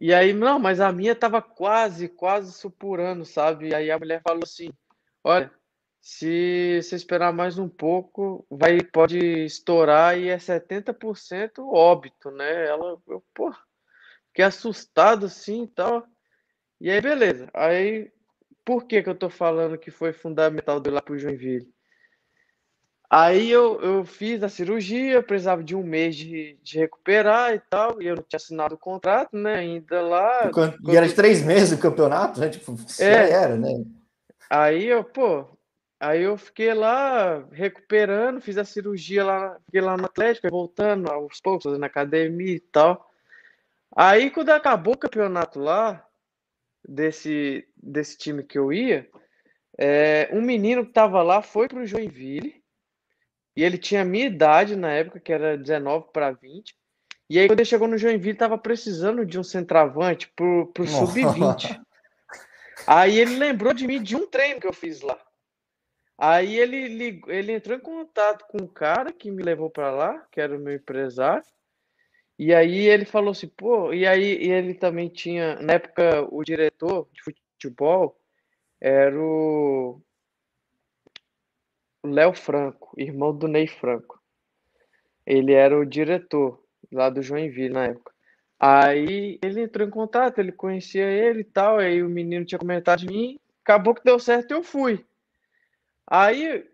E 0.00 0.14
aí, 0.14 0.32
não, 0.32 0.58
mas 0.58 0.80
a 0.80 0.92
minha 0.92 1.12
estava 1.12 1.42
quase, 1.42 2.08
quase 2.08 2.52
supurando, 2.52 3.24
sabe? 3.24 3.68
E 3.68 3.74
aí 3.74 3.90
a 3.90 3.98
mulher 3.98 4.22
falou 4.22 4.44
assim: 4.44 4.70
Olha, 5.24 5.50
se 6.00 6.80
você 6.82 6.96
esperar 6.96 7.32
mais 7.32 7.58
um 7.58 7.68
pouco, 7.68 8.46
vai 8.50 8.80
pode 8.80 9.18
estourar 9.44 10.18
e 10.18 10.28
é 10.28 10.38
70% 10.38 11.58
óbito, 11.58 12.30
né? 12.30 12.66
Ela, 12.66 12.96
eu, 13.08 13.24
pô, 13.34 13.52
fiquei 14.28 14.44
assustado 14.44 15.26
assim 15.26 15.64
e 15.64 15.68
tal. 15.68 16.06
E 16.80 16.90
aí, 16.90 17.00
beleza. 17.00 17.50
Aí, 17.52 18.12
por 18.64 18.86
que 18.86 19.02
que 19.02 19.08
eu 19.08 19.14
tô 19.14 19.28
falando 19.28 19.78
que 19.78 19.90
foi 19.90 20.12
fundamental 20.12 20.78
do 20.78 20.90
ir 20.90 20.92
lá 20.92 21.02
pro 21.02 21.18
Joinville? 21.18 21.68
Aí 23.10 23.50
eu, 23.50 23.80
eu 23.80 24.04
fiz 24.04 24.42
a 24.42 24.50
cirurgia, 24.50 25.22
precisava 25.22 25.62
de 25.64 25.74
um 25.74 25.82
mês 25.82 26.14
de, 26.14 26.58
de 26.62 26.78
recuperar 26.78 27.54
e 27.54 27.58
tal, 27.58 28.02
e 28.02 28.06
eu 28.06 28.16
não 28.16 28.22
tinha 28.22 28.36
assinado 28.36 28.74
o 28.74 28.78
contrato, 28.78 29.34
né? 29.34 29.54
Ainda 29.54 30.02
lá. 30.02 30.50
E, 30.86 30.96
era 30.96 31.08
de 31.08 31.14
três 31.14 31.42
meses 31.42 31.72
o 31.72 31.80
campeonato, 31.80 32.38
né? 32.38 32.50
Tipo, 32.50 32.76
é, 33.00 33.30
era, 33.30 33.56
né? 33.56 33.82
Aí 34.50 34.84
eu, 34.86 35.02
pô, 35.02 35.46
aí 35.98 36.22
eu 36.22 36.36
fiquei 36.36 36.74
lá 36.74 37.46
recuperando, 37.50 38.42
fiz 38.42 38.58
a 38.58 38.64
cirurgia 38.64 39.24
lá, 39.24 39.56
fiquei 39.64 39.80
lá 39.80 39.96
no 39.96 40.04
Atlético, 40.04 40.50
voltando 40.50 41.10
aos 41.10 41.40
poucos, 41.40 41.78
na 41.78 41.86
academia 41.86 42.56
e 42.56 42.60
tal. 42.60 43.10
Aí 43.96 44.30
quando 44.30 44.50
acabou 44.50 44.94
o 44.94 44.98
campeonato 44.98 45.58
lá, 45.58 46.06
desse, 46.86 47.66
desse 47.76 48.16
time 48.16 48.42
que 48.42 48.58
eu 48.58 48.72
ia, 48.72 49.08
é, 49.78 50.28
um 50.32 50.42
menino 50.42 50.84
que 50.84 50.92
tava 50.92 51.22
lá 51.22 51.40
foi 51.40 51.68
pro 51.68 51.86
Joinville 51.86 52.57
e 53.58 53.64
ele 53.64 53.76
tinha 53.76 54.02
a 54.02 54.04
minha 54.04 54.26
idade 54.26 54.76
na 54.76 54.92
época, 54.92 55.18
que 55.18 55.32
era 55.32 55.58
19 55.58 56.12
para 56.12 56.30
20. 56.30 56.76
E 57.28 57.40
aí, 57.40 57.48
quando 57.48 57.58
ele 57.58 57.68
chegou 57.68 57.88
no 57.88 57.98
Joinville, 57.98 58.38
tava 58.38 58.56
precisando 58.56 59.26
de 59.26 59.36
um 59.36 59.42
centroavante 59.42 60.28
pro, 60.28 60.68
pro 60.68 60.86
sub-20. 60.86 61.76
Aí 62.86 63.18
ele 63.18 63.34
lembrou 63.34 63.74
de 63.74 63.84
mim 63.84 64.00
de 64.00 64.14
um 64.14 64.28
treino 64.28 64.60
que 64.60 64.66
eu 64.68 64.72
fiz 64.72 65.00
lá. 65.00 65.20
Aí 66.16 66.56
ele, 66.56 67.20
ele 67.26 67.50
entrou 67.50 67.76
em 67.76 67.80
contato 67.80 68.46
com 68.46 68.58
o 68.58 68.68
cara 68.68 69.12
que 69.12 69.28
me 69.28 69.42
levou 69.42 69.68
para 69.68 69.90
lá, 69.90 70.24
que 70.30 70.40
era 70.40 70.56
o 70.56 70.60
meu 70.60 70.74
empresário. 70.74 71.42
E 72.38 72.54
aí 72.54 72.86
ele 72.86 73.04
falou 73.04 73.32
assim, 73.32 73.48
pô, 73.48 73.92
e 73.92 74.06
aí 74.06 74.38
e 74.40 74.52
ele 74.52 74.72
também 74.72 75.08
tinha, 75.08 75.56
na 75.56 75.72
época, 75.72 76.24
o 76.30 76.44
diretor 76.44 77.08
de 77.12 77.20
futebol 77.24 78.16
era 78.80 79.20
o 79.20 80.00
Léo 82.12 82.32
Franco, 82.32 82.92
irmão 82.96 83.36
do 83.36 83.48
Ney 83.48 83.66
Franco. 83.66 84.20
Ele 85.26 85.52
era 85.52 85.78
o 85.78 85.84
diretor 85.84 86.62
lá 86.92 87.10
do 87.10 87.22
Joinville 87.22 87.74
na 87.74 87.84
época. 87.86 88.12
Aí 88.58 89.38
ele 89.42 89.62
entrou 89.62 89.86
em 89.86 89.90
contato, 89.90 90.38
ele 90.38 90.50
conhecia 90.50 91.04
ele 91.04 91.40
e 91.40 91.44
tal, 91.44 91.78
aí 91.78 92.02
o 92.02 92.08
menino 92.08 92.44
tinha 92.44 92.58
comentado 92.58 93.00
de 93.00 93.06
mim, 93.06 93.38
acabou 93.62 93.94
que 93.94 94.02
deu 94.02 94.18
certo 94.18 94.50
e 94.50 94.54
eu 94.54 94.62
fui. 94.64 95.04
Aí 96.06 96.66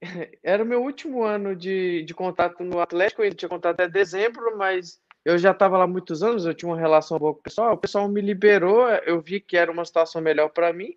era 0.42 0.62
o 0.62 0.66
meu 0.66 0.82
último 0.82 1.24
ano 1.24 1.56
de, 1.56 2.04
de 2.04 2.14
contato 2.14 2.62
no 2.62 2.78
Atlético, 2.78 3.24
ele 3.24 3.34
tinha 3.34 3.48
contato 3.48 3.74
até 3.74 3.88
dezembro, 3.88 4.56
mas 4.56 5.00
eu 5.24 5.36
já 5.36 5.50
estava 5.50 5.76
lá 5.76 5.86
muitos 5.86 6.22
anos, 6.22 6.46
eu 6.46 6.54
tinha 6.54 6.68
uma 6.68 6.78
relação 6.78 7.18
boa 7.18 7.34
com 7.34 7.40
o 7.40 7.42
pessoal, 7.42 7.74
o 7.74 7.78
pessoal 7.78 8.08
me 8.08 8.20
liberou, 8.20 8.88
eu 9.04 9.20
vi 9.20 9.40
que 9.40 9.56
era 9.56 9.72
uma 9.72 9.84
situação 9.84 10.22
melhor 10.22 10.50
para 10.50 10.72
mim, 10.72 10.96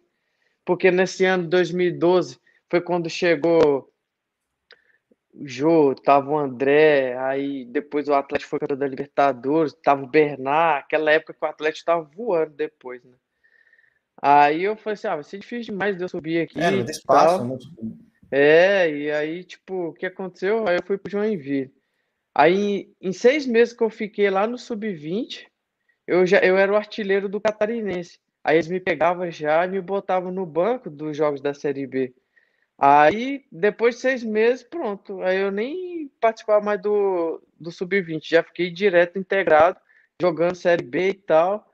porque 0.63 0.92
nesse 0.92 1.26
ano 1.26 1.44
de 1.44 1.50
2012 1.50 2.39
foi 2.69 2.82
quando 2.82 3.10
chegou 3.10 3.91
o 5.34 5.47
Jô, 5.47 5.95
tava 5.95 6.32
o 6.32 6.38
André, 6.38 7.17
aí 7.17 7.65
depois 7.65 8.08
o 8.08 8.13
Atlético 8.13 8.49
foi 8.49 8.60
campeão 8.60 8.77
da 8.77 8.88
Libertadores, 8.88 9.73
tava 9.73 10.03
o 10.03 10.08
Bernard, 10.08 10.84
aquela 10.84 11.12
época 11.12 11.34
que 11.34 11.45
o 11.45 11.47
Atlético 11.47 11.86
tava 11.86 12.03
voando 12.03 12.53
depois, 12.53 13.03
né? 13.03 13.15
Aí 14.21 14.63
eu 14.63 14.75
falei 14.75 14.95
assim, 14.95 15.08
ah, 15.08 15.15
vai 15.15 15.23
ser 15.23 15.39
difícil 15.39 15.73
demais 15.73 15.95
de 15.95 16.03
eu 16.03 16.10
subir 16.10 16.41
aqui. 16.41 16.60
É, 16.60 16.71
não 16.71 16.84
tem 16.84 16.93
espaço, 16.93 17.43
né? 17.45 17.58
É, 18.32 18.91
e 18.91 19.12
aí, 19.12 19.43
tipo, 19.43 19.88
o 19.88 19.93
que 19.93 20.05
aconteceu? 20.05 20.67
Aí 20.67 20.75
eu 20.75 20.84
fui 20.84 20.97
pro 20.97 21.10
Joinville. 21.10 21.73
Aí, 22.36 22.91
em 23.01 23.12
seis 23.12 23.47
meses 23.47 23.73
que 23.73 23.84
eu 23.84 23.89
fiquei 23.89 24.29
lá 24.29 24.45
no 24.45 24.58
Sub-20, 24.58 25.47
eu 26.05 26.25
já 26.25 26.39
eu 26.39 26.58
era 26.58 26.71
o 26.71 26.75
artilheiro 26.75 27.29
do 27.29 27.39
Catarinense. 27.39 28.19
Aí 28.43 28.58
eles 28.58 28.67
me 28.67 28.79
pegavam 28.79 29.29
já 29.32 29.65
e 29.65 29.69
me 29.69 29.82
botavam 29.82 30.32
no 30.32 30.45
banco 30.45 30.89
dos 30.89 31.15
jogos 31.15 31.41
da 31.41 31.53
Série 31.53 31.88
B. 31.88 32.13
Aí, 32.80 33.44
depois 33.52 33.96
de 33.96 34.02
seis 34.02 34.24
meses, 34.24 34.63
pronto. 34.63 35.22
Aí 35.22 35.38
eu 35.38 35.52
nem 35.52 36.10
participava 36.22 36.63
mais 36.63 36.82
do, 36.82 37.42
do 37.60 37.72
Sub-20, 37.72 38.22
já 38.24 38.42
fiquei 38.42 38.72
direto 38.72 39.20
integrado, 39.20 39.78
jogando 40.22 40.56
Série 40.56 40.84
B 40.84 41.10
e 41.10 41.13
tal. 41.13 41.70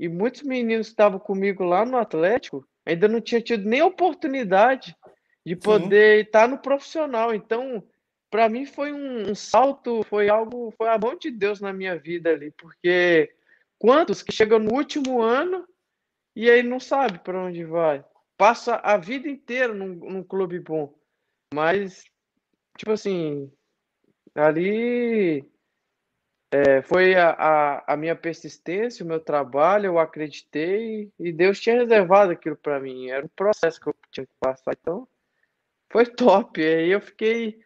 E 0.00 0.08
muitos 0.08 0.42
meninos 0.42 0.88
que 0.88 0.92
estavam 0.92 1.20
comigo 1.20 1.62
lá 1.62 1.84
no 1.84 1.96
Atlético 1.96 2.66
ainda 2.84 3.06
não 3.06 3.20
tinham 3.20 3.42
tido 3.42 3.68
nem 3.68 3.82
oportunidade 3.82 4.96
de 5.46 5.54
poder 5.54 6.16
Sim. 6.16 6.22
estar 6.22 6.48
no 6.48 6.58
profissional. 6.58 7.32
Então, 7.32 7.82
para 8.30 8.48
mim 8.48 8.66
foi 8.66 8.92
um, 8.92 9.30
um, 9.30 9.34
salto, 9.34 10.02
foi 10.04 10.28
algo, 10.28 10.72
foi 10.76 10.88
a 10.88 10.98
mão 10.98 11.16
de 11.16 11.30
Deus 11.30 11.60
na 11.60 11.72
minha 11.72 11.96
vida 11.96 12.30
ali, 12.30 12.50
porque 12.50 13.32
quantos 13.78 14.22
que 14.22 14.32
chegam 14.32 14.58
no 14.58 14.74
último 14.74 15.22
ano 15.22 15.66
e 16.34 16.50
aí 16.50 16.62
não 16.62 16.80
sabe 16.80 17.18
para 17.18 17.40
onde 17.40 17.64
vai? 17.64 18.04
Passa 18.38 18.76
a 18.76 18.96
vida 18.96 19.28
inteira 19.28 19.74
num, 19.74 19.94
num 19.94 20.22
clube 20.22 20.60
bom. 20.60 20.94
Mas, 21.52 22.04
tipo 22.76 22.92
assim, 22.92 23.52
ali 24.34 25.44
é, 26.50 26.80
foi 26.82 27.14
a, 27.14 27.30
a, 27.30 27.94
a, 27.94 27.96
minha 27.96 28.14
persistência, 28.14 29.04
o 29.04 29.08
meu 29.08 29.20
trabalho, 29.20 29.86
eu 29.86 29.98
acreditei 29.98 31.12
e 31.18 31.32
Deus 31.32 31.60
tinha 31.60 31.80
reservado 31.80 32.32
aquilo 32.32 32.56
para 32.56 32.80
mim. 32.80 33.08
Era 33.10 33.26
o 33.26 33.30
processo 33.30 33.80
que 33.80 33.88
eu 33.88 33.94
tinha 34.10 34.24
que 34.24 34.32
passar. 34.40 34.72
Então, 34.80 35.06
foi 35.90 36.06
top. 36.06 36.62
Aí 36.62 36.90
eu 36.90 37.00
fiquei 37.00 37.60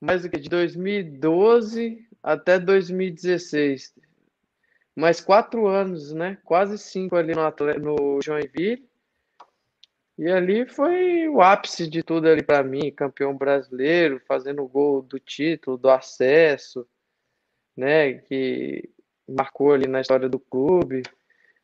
mais 0.00 0.22
do 0.22 0.30
que 0.30 0.38
de 0.38 0.48
2012 0.48 2.08
até 2.22 2.58
2016. 2.58 3.94
Mais 4.94 5.20
quatro 5.20 5.66
anos, 5.66 6.12
né? 6.12 6.38
Quase 6.44 6.78
cinco 6.78 7.16
ali 7.16 7.34
no, 7.34 7.42
no 7.80 8.22
Joinville. 8.22 8.91
E 10.22 10.30
ali 10.30 10.64
foi 10.64 11.28
o 11.28 11.42
ápice 11.42 11.90
de 11.90 12.00
tudo 12.00 12.28
ali 12.28 12.44
para 12.44 12.62
mim, 12.62 12.92
campeão 12.92 13.36
brasileiro, 13.36 14.22
fazendo 14.24 14.62
o 14.62 14.68
gol 14.68 15.02
do 15.02 15.18
título, 15.18 15.76
do 15.76 15.90
acesso, 15.90 16.86
né, 17.76 18.14
que 18.14 18.88
marcou 19.28 19.72
ali 19.72 19.88
na 19.88 20.00
história 20.00 20.28
do 20.28 20.38
clube. 20.38 21.02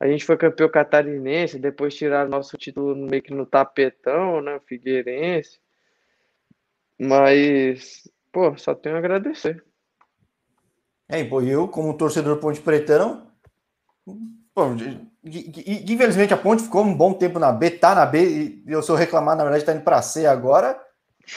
A 0.01 0.09
gente 0.09 0.25
foi 0.25 0.37
campeão 0.37 0.69
catarinense, 0.69 1.57
depois 1.57 1.95
tiraram 1.95 2.29
nosso 2.29 2.59
título 2.59 2.97
meio 2.97 3.23
que 3.23 3.33
no 3.33 3.47
tapetão, 3.47 4.41
né, 4.41 4.61
Figueirense. 4.67 5.61
Mas, 6.99 8.11
pô, 8.33 8.59
só 8.59 8.75
tenho 8.75 8.97
a 8.97 8.99
agradecer. 8.99 9.65
É, 11.09 11.23
pô, 11.23 11.41
eu, 11.43 11.69
como 11.69 11.97
torcedor 11.97 12.41
Ponte 12.41 12.61
Pretão, 12.61 13.31
infelizmente 15.25 16.33
a 16.33 16.37
Ponte 16.37 16.63
ficou 16.63 16.85
um 16.85 16.95
bom 16.95 17.13
tempo 17.13 17.39
na 17.39 17.53
B, 17.53 17.71
tá 17.71 17.95
na 17.95 18.07
B, 18.07 18.63
e 18.67 18.73
eu 18.73 18.83
sou 18.83 18.97
reclamar, 18.97 19.37
na 19.37 19.43
verdade, 19.43 19.65
tá 19.65 19.73
indo 19.73 19.83
para 19.83 20.03
C 20.03 20.27
agora. 20.27 20.81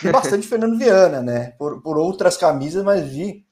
E 0.04 0.10
bastante 0.12 0.48
Fernando 0.48 0.78
Viana, 0.78 1.22
né? 1.22 1.52
Por, 1.58 1.82
por 1.82 1.98
outras 1.98 2.38
camisas, 2.38 2.84
mas 2.84 3.08
vi. 3.08 3.46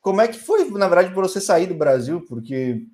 Como 0.00 0.20
é 0.20 0.28
que 0.28 0.38
foi, 0.38 0.68
na 0.70 0.88
verdade, 0.88 1.14
por 1.14 1.22
você 1.22 1.40
sair 1.40 1.66
do 1.66 1.74
Brasil? 1.74 2.24
Porque 2.28 2.86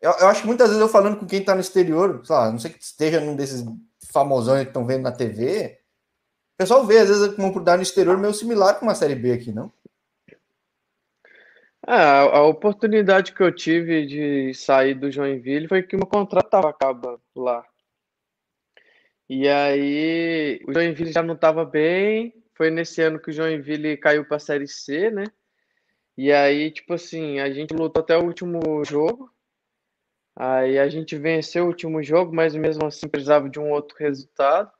eu, 0.00 0.10
eu 0.10 0.28
acho 0.28 0.42
que 0.42 0.46
muitas 0.46 0.68
vezes 0.68 0.80
eu 0.80 0.88
falando 0.88 1.16
com 1.16 1.26
quem 1.26 1.44
tá 1.44 1.54
no 1.54 1.60
exterior, 1.60 2.20
sei 2.24 2.34
lá, 2.34 2.50
não 2.50 2.58
sei 2.58 2.72
que 2.72 2.82
esteja 2.82 3.20
num 3.20 3.36
desses 3.36 3.64
famosões 4.12 4.62
que 4.62 4.68
estão 4.68 4.84
vendo 4.84 5.02
na 5.02 5.12
TV, 5.12 5.78
o 6.54 6.58
pessoal 6.58 6.84
vê, 6.84 6.98
às 6.98 7.08
vezes, 7.08 7.22
uma 7.22 7.48
oportunidade 7.48 7.78
no 7.78 7.82
exterior 7.82 8.18
meio 8.18 8.34
similar 8.34 8.78
com 8.78 8.86
uma 8.86 8.94
série 8.94 9.14
B 9.14 9.32
aqui, 9.32 9.52
não? 9.52 9.72
É, 11.86 11.94
a 11.94 12.42
oportunidade 12.42 13.32
que 13.32 13.42
eu 13.42 13.52
tive 13.52 14.06
de 14.06 14.54
sair 14.54 14.94
do 14.94 15.10
Joinville 15.10 15.66
foi 15.66 15.82
que 15.82 15.96
meu 15.96 16.06
contrato 16.06 16.46
estava 16.46 16.70
acabando 16.70 17.20
lá. 17.34 17.64
E 19.28 19.48
aí 19.48 20.60
o 20.66 20.72
Joinville 20.72 21.12
já 21.12 21.22
não 21.22 21.34
estava 21.34 21.64
bem. 21.64 22.34
Foi 22.54 22.70
nesse 22.70 23.02
ano 23.02 23.18
que 23.18 23.30
o 23.30 23.32
Joinville 23.32 23.96
caiu 23.96 24.24
para 24.24 24.36
a 24.36 24.40
Série 24.40 24.68
C, 24.68 25.10
né? 25.10 25.24
E 26.16 26.30
aí, 26.30 26.70
tipo 26.70 26.94
assim, 26.94 27.40
a 27.40 27.50
gente 27.50 27.74
lutou 27.74 28.02
até 28.02 28.16
o 28.16 28.24
último 28.24 28.84
jogo. 28.84 29.32
Aí 30.36 30.78
a 30.78 30.88
gente 30.88 31.16
venceu 31.16 31.64
o 31.64 31.68
último 31.68 32.02
jogo, 32.02 32.34
mas 32.34 32.54
mesmo 32.54 32.86
assim 32.86 33.08
precisava 33.08 33.48
de 33.48 33.58
um 33.58 33.70
outro 33.70 33.96
resultado. 33.98 34.70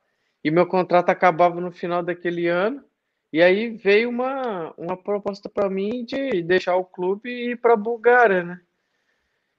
E 0.45 0.51
meu 0.51 0.67
contrato 0.67 1.11
acabava 1.11 1.61
no 1.61 1.73
final 1.73 2.03
daquele 2.03 2.47
ano. 2.49 2.85
E 3.33 3.43
aí 3.43 3.71
veio 3.71 4.11
uma, 4.11 4.75
uma 4.77 4.97
proposta 4.97 5.49
para 5.49 5.71
mim 5.71 6.05
de 6.05 6.43
deixar 6.43 6.77
o 6.77 6.85
clube 6.85 7.31
e 7.31 7.53
ir 7.53 7.57
para 7.57 7.73
a 7.73 7.77
Bulgária, 7.77 8.43
né? 8.43 8.61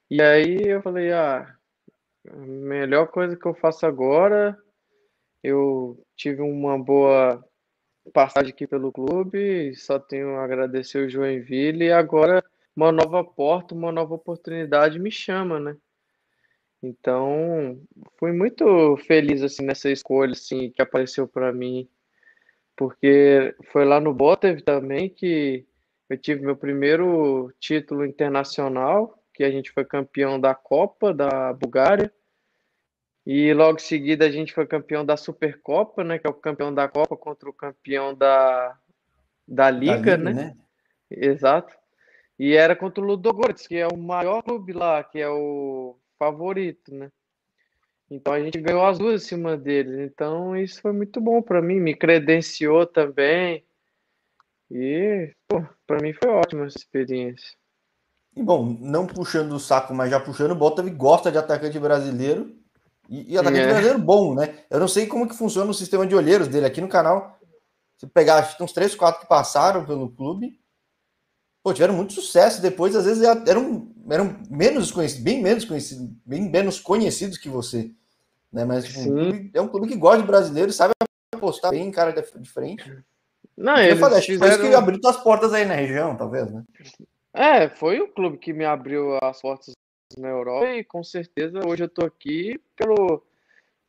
E 0.09 0.21
aí 0.21 0.61
eu 0.63 0.81
falei, 0.81 1.11
ah, 1.11 1.55
a 2.29 2.35
melhor 2.35 3.07
coisa 3.07 3.35
que 3.35 3.45
eu 3.47 3.55
faço 3.55 3.85
agora, 3.87 4.55
eu 5.41 5.99
tive 6.15 6.41
uma 6.43 6.77
boa 6.77 7.43
passagem 8.13 8.51
aqui 8.51 8.67
pelo 8.67 8.91
clube, 8.91 9.73
só 9.75 9.97
tenho 9.97 10.35
a 10.35 10.43
agradecer 10.43 11.05
o 11.05 11.09
Joinville 11.09 11.85
e 11.85 11.91
agora 11.91 12.43
uma 12.75 12.91
nova 12.91 13.23
porta, 13.23 13.73
uma 13.73 13.91
nova 13.91 14.13
oportunidade 14.13 14.99
me 14.99 15.09
chama, 15.09 15.59
né? 15.59 15.77
Então, 16.81 17.81
fui 18.19 18.31
muito 18.33 18.97
feliz 18.97 19.41
assim 19.41 19.63
nessa 19.63 19.89
escolha 19.89 20.33
assim 20.33 20.69
que 20.69 20.81
apareceu 20.81 21.27
para 21.27 21.51
mim 21.51 21.87
porque 22.75 23.55
foi 23.71 23.85
lá 23.85 23.99
no 23.99 24.13
Botev 24.13 24.61
também 24.61 25.09
que 25.09 25.65
eu 26.09 26.17
tive 26.17 26.45
meu 26.45 26.55
primeiro 26.55 27.53
título 27.59 28.05
internacional, 28.05 29.17
que 29.33 29.43
a 29.43 29.51
gente 29.51 29.71
foi 29.71 29.85
campeão 29.85 30.39
da 30.39 30.53
Copa 30.53 31.13
da 31.13 31.53
Bulgária. 31.53 32.13
E 33.25 33.53
logo 33.53 33.77
em 33.77 33.81
seguida 33.81 34.25
a 34.25 34.31
gente 34.31 34.53
foi 34.53 34.67
campeão 34.67 35.05
da 35.05 35.15
Supercopa, 35.15 36.03
né? 36.03 36.19
Que 36.19 36.27
é 36.27 36.29
o 36.29 36.33
campeão 36.33 36.73
da 36.73 36.87
Copa 36.87 37.15
contra 37.15 37.49
o 37.49 37.53
campeão 37.53 38.13
da, 38.13 38.77
da 39.47 39.69
Liga, 39.69 40.17
da 40.17 40.17
Liga 40.17 40.17
né? 40.17 40.33
né? 40.33 40.57
Exato. 41.09 41.73
E 42.37 42.53
era 42.53 42.75
contra 42.75 43.03
o 43.03 43.07
Ludogorets, 43.07 43.65
que 43.65 43.77
é 43.77 43.87
o 43.87 43.97
maior 43.97 44.43
clube 44.43 44.73
lá, 44.73 45.03
que 45.03 45.19
é 45.19 45.29
o 45.29 45.97
favorito, 46.19 46.93
né? 46.93 47.09
Então 48.09 48.33
a 48.33 48.39
gente 48.39 48.59
ganhou 48.59 48.85
as 48.85 48.97
duas 48.97 49.23
em 49.23 49.27
cima 49.27 49.57
deles. 49.57 49.99
Então 49.99 50.55
isso 50.55 50.81
foi 50.81 50.91
muito 50.91 51.19
bom 51.19 51.41
para 51.41 51.61
mim, 51.61 51.79
me 51.79 51.95
credenciou 51.95 52.85
também. 52.85 53.63
E, 54.69 55.33
pô, 55.47 55.63
para 55.85 56.01
mim 56.01 56.13
foi 56.13 56.29
ótima 56.29 56.65
essa 56.65 56.77
experiência. 56.77 57.55
E 58.35 58.41
bom, 58.41 58.75
não 58.79 59.05
puxando 59.05 59.51
o 59.51 59.59
saco, 59.59 59.93
mas 59.93 60.09
já 60.09 60.19
puxando, 60.19 60.51
o 60.51 60.55
Bottas 60.55 60.87
gosta 60.89 61.31
de 61.31 61.37
atacante 61.37 61.77
brasileiro. 61.77 62.55
E, 63.07 63.33
e 63.33 63.37
atacante 63.37 63.61
é. 63.61 63.67
brasileiro 63.67 63.99
bom, 63.99 64.33
né? 64.33 64.59
Eu 64.69 64.79
não 64.79 64.87
sei 64.87 65.05
como 65.05 65.27
que 65.27 65.35
funciona 65.35 65.69
o 65.69 65.73
sistema 65.73 66.07
de 66.07 66.15
olheiros 66.15 66.47
dele 66.47 66.65
aqui 66.65 66.81
no 66.81 66.87
canal. 66.87 67.39
Se 67.97 68.07
pegar, 68.07 68.37
acho 68.37 68.57
que 68.57 68.63
uns 68.63 68.73
3, 68.73 68.95
4 68.95 69.21
que 69.21 69.27
passaram 69.27 69.85
pelo 69.85 70.09
clube, 70.09 70.59
pô, 71.63 71.73
tiveram 71.73 71.95
muito 71.95 72.13
sucesso. 72.13 72.61
Depois, 72.61 72.95
às 72.95 73.05
vezes, 73.05 73.23
eram, 73.23 73.87
eram 74.09 74.37
menos 74.49 74.91
conhecidos, 74.91 75.23
bem 75.23 75.41
menos 75.41 75.63
conhecidos, 75.63 76.09
bem 76.25 76.49
menos 76.49 76.79
conhecidos 76.79 77.37
que 77.37 77.47
você. 77.47 77.89
Né? 78.51 78.65
Mas 78.65 78.85
tipo, 78.85 79.09
é 79.53 79.61
um 79.61 79.67
clube 79.69 79.87
que 79.87 79.95
gosta 79.95 80.21
de 80.21 80.27
brasileiro, 80.27 80.71
sabe 80.71 80.93
apostar 81.33 81.71
bem 81.71 81.89
cara 81.89 82.11
de 82.11 82.49
frente. 82.49 83.03
Não, 83.57 83.77
eu 83.77 83.97
falei, 83.97 84.21
fizeram... 84.21 84.39
foi 84.39 84.49
isso 84.49 84.69
que 84.69 84.75
abriu 84.75 84.99
as 85.05 85.23
portas 85.23 85.53
aí 85.53 85.65
na 85.65 85.75
região, 85.75 86.15
talvez, 86.15 86.51
né? 86.51 86.63
É, 87.33 87.69
foi 87.69 87.99
o 87.99 88.07
clube 88.07 88.37
que 88.37 88.53
me 88.53 88.65
abriu 88.65 89.17
as 89.21 89.41
portas 89.41 89.73
na 90.17 90.29
Europa 90.29 90.67
e 90.67 90.83
com 90.83 91.03
certeza 91.03 91.65
hoje 91.65 91.83
eu 91.83 91.89
tô 91.89 92.05
aqui 92.05 92.59
pelo, 92.75 93.23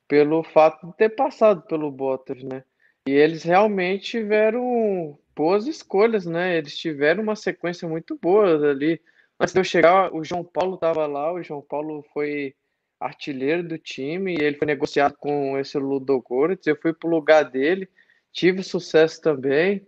pelo 0.08 0.42
fato 0.42 0.86
de 0.86 0.96
ter 0.96 1.10
passado 1.10 1.62
pelo 1.62 1.90
Bottas, 1.90 2.42
né? 2.42 2.64
E 3.06 3.12
eles 3.12 3.42
realmente 3.42 4.12
tiveram 4.12 5.18
boas 5.34 5.66
escolhas, 5.66 6.26
né? 6.26 6.56
Eles 6.56 6.76
tiveram 6.76 7.22
uma 7.22 7.36
sequência 7.36 7.88
muito 7.88 8.18
boa 8.20 8.70
ali. 8.70 9.00
Antes 9.38 9.52
de 9.52 9.60
eu 9.60 9.64
chegar, 9.64 10.14
o 10.14 10.22
João 10.24 10.44
Paulo 10.44 10.76
estava 10.76 11.06
lá, 11.06 11.32
o 11.32 11.42
João 11.42 11.60
Paulo 11.60 12.04
foi 12.12 12.54
artilheiro 13.00 13.62
do 13.62 13.76
time 13.76 14.34
e 14.34 14.42
ele 14.42 14.56
foi 14.56 14.66
negociado 14.66 15.14
com 15.18 15.58
esse 15.58 15.76
Ludogorets. 15.78 16.66
Eu 16.66 16.76
fui 16.80 16.92
pro 16.92 17.08
lugar 17.08 17.44
dele, 17.44 17.88
tive 18.32 18.62
sucesso 18.62 19.20
também. 19.20 19.86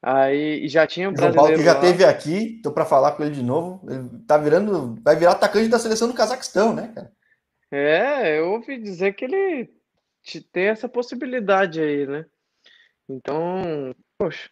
Aí 0.00 0.68
já 0.68 0.86
tinha 0.86 1.10
um 1.10 1.16
João 1.16 1.32
Paulo 1.34 1.56
que 1.56 1.64
já 1.64 1.74
lá. 1.74 1.80
teve 1.80 2.04
aqui, 2.04 2.60
tô 2.62 2.70
para 2.70 2.84
falar 2.84 3.12
com 3.12 3.24
ele 3.24 3.34
de 3.34 3.42
novo. 3.42 3.84
Ele 3.90 4.08
tá 4.26 4.38
virando, 4.38 4.96
vai 5.02 5.16
virar 5.16 5.32
atacante 5.32 5.68
da 5.68 5.78
seleção 5.78 6.06
do 6.06 6.14
Cazaquistão, 6.14 6.72
né, 6.72 6.92
cara? 6.94 7.12
É, 7.70 8.38
eu 8.38 8.52
ouvi 8.52 8.78
dizer 8.78 9.12
que 9.14 9.24
ele 9.24 9.70
tem 10.52 10.66
essa 10.66 10.88
possibilidade 10.88 11.80
aí, 11.80 12.06
né? 12.06 12.24
Então, 13.08 13.94
poxa, 14.16 14.48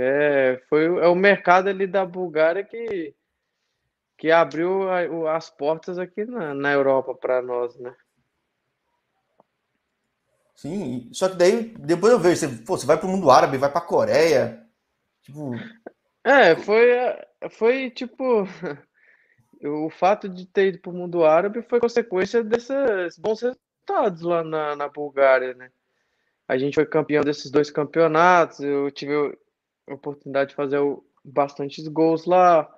é, 0.00 0.62
foi 0.68 0.84
é 0.84 1.08
o 1.08 1.14
mercado 1.14 1.68
ali 1.68 1.86
da 1.86 2.06
Bulgária 2.06 2.62
que 2.64 3.14
que 4.16 4.32
abriu 4.32 4.88
as 5.28 5.48
portas 5.48 5.96
aqui 5.96 6.24
na, 6.24 6.52
na 6.52 6.72
Europa 6.72 7.14
para 7.14 7.40
nós, 7.40 7.78
né? 7.78 7.94
Sim, 10.56 11.08
só 11.12 11.28
que 11.28 11.36
daí 11.36 11.62
depois 11.78 12.12
eu 12.12 12.18
vejo, 12.18 12.36
você, 12.36 12.48
pô, 12.64 12.76
você 12.76 12.84
vai 12.84 12.98
para 12.98 13.06
o 13.06 13.10
mundo 13.10 13.30
árabe, 13.30 13.58
vai 13.58 13.70
para 13.70 13.78
a 13.78 13.86
Coreia, 13.86 14.66
tipo... 15.22 15.52
É, 16.24 16.56
foi, 16.56 16.88
foi 17.50 17.90
tipo, 17.90 18.42
o 19.62 19.88
fato 19.88 20.28
de 20.28 20.46
ter 20.46 20.66
ido 20.66 20.80
para 20.80 20.90
o 20.90 20.94
mundo 20.94 21.24
árabe 21.24 21.62
foi 21.62 21.78
consequência 21.78 22.42
desses 22.42 23.16
bons 23.16 23.40
resultados 23.40 24.22
lá 24.22 24.42
na, 24.42 24.74
na 24.74 24.88
Bulgária, 24.88 25.54
né? 25.54 25.70
A 26.48 26.58
gente 26.58 26.74
foi 26.74 26.86
campeão 26.86 27.22
desses 27.22 27.52
dois 27.52 27.70
campeonatos, 27.70 28.58
eu 28.58 28.90
tive 28.90 29.38
oportunidade 29.94 30.50
de 30.50 30.56
fazer 30.56 30.80
bastantes 31.24 31.86
gols 31.88 32.24
lá, 32.24 32.68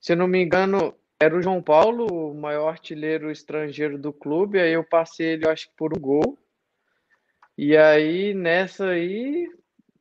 se 0.00 0.12
eu 0.12 0.16
não 0.16 0.26
me 0.26 0.42
engano, 0.42 0.94
era 1.20 1.36
o 1.36 1.42
João 1.42 1.62
Paulo, 1.62 2.06
o 2.06 2.34
maior 2.34 2.68
artilheiro 2.68 3.30
estrangeiro 3.30 3.98
do 3.98 4.12
clube, 4.12 4.58
aí 4.58 4.72
eu 4.72 4.82
passei 4.82 5.32
ele, 5.32 5.48
acho 5.48 5.68
que 5.68 5.76
por 5.76 5.96
um 5.96 6.00
gol. 6.00 6.38
E 7.58 7.76
aí, 7.76 8.32
nessa 8.32 8.86
aí, 8.86 9.46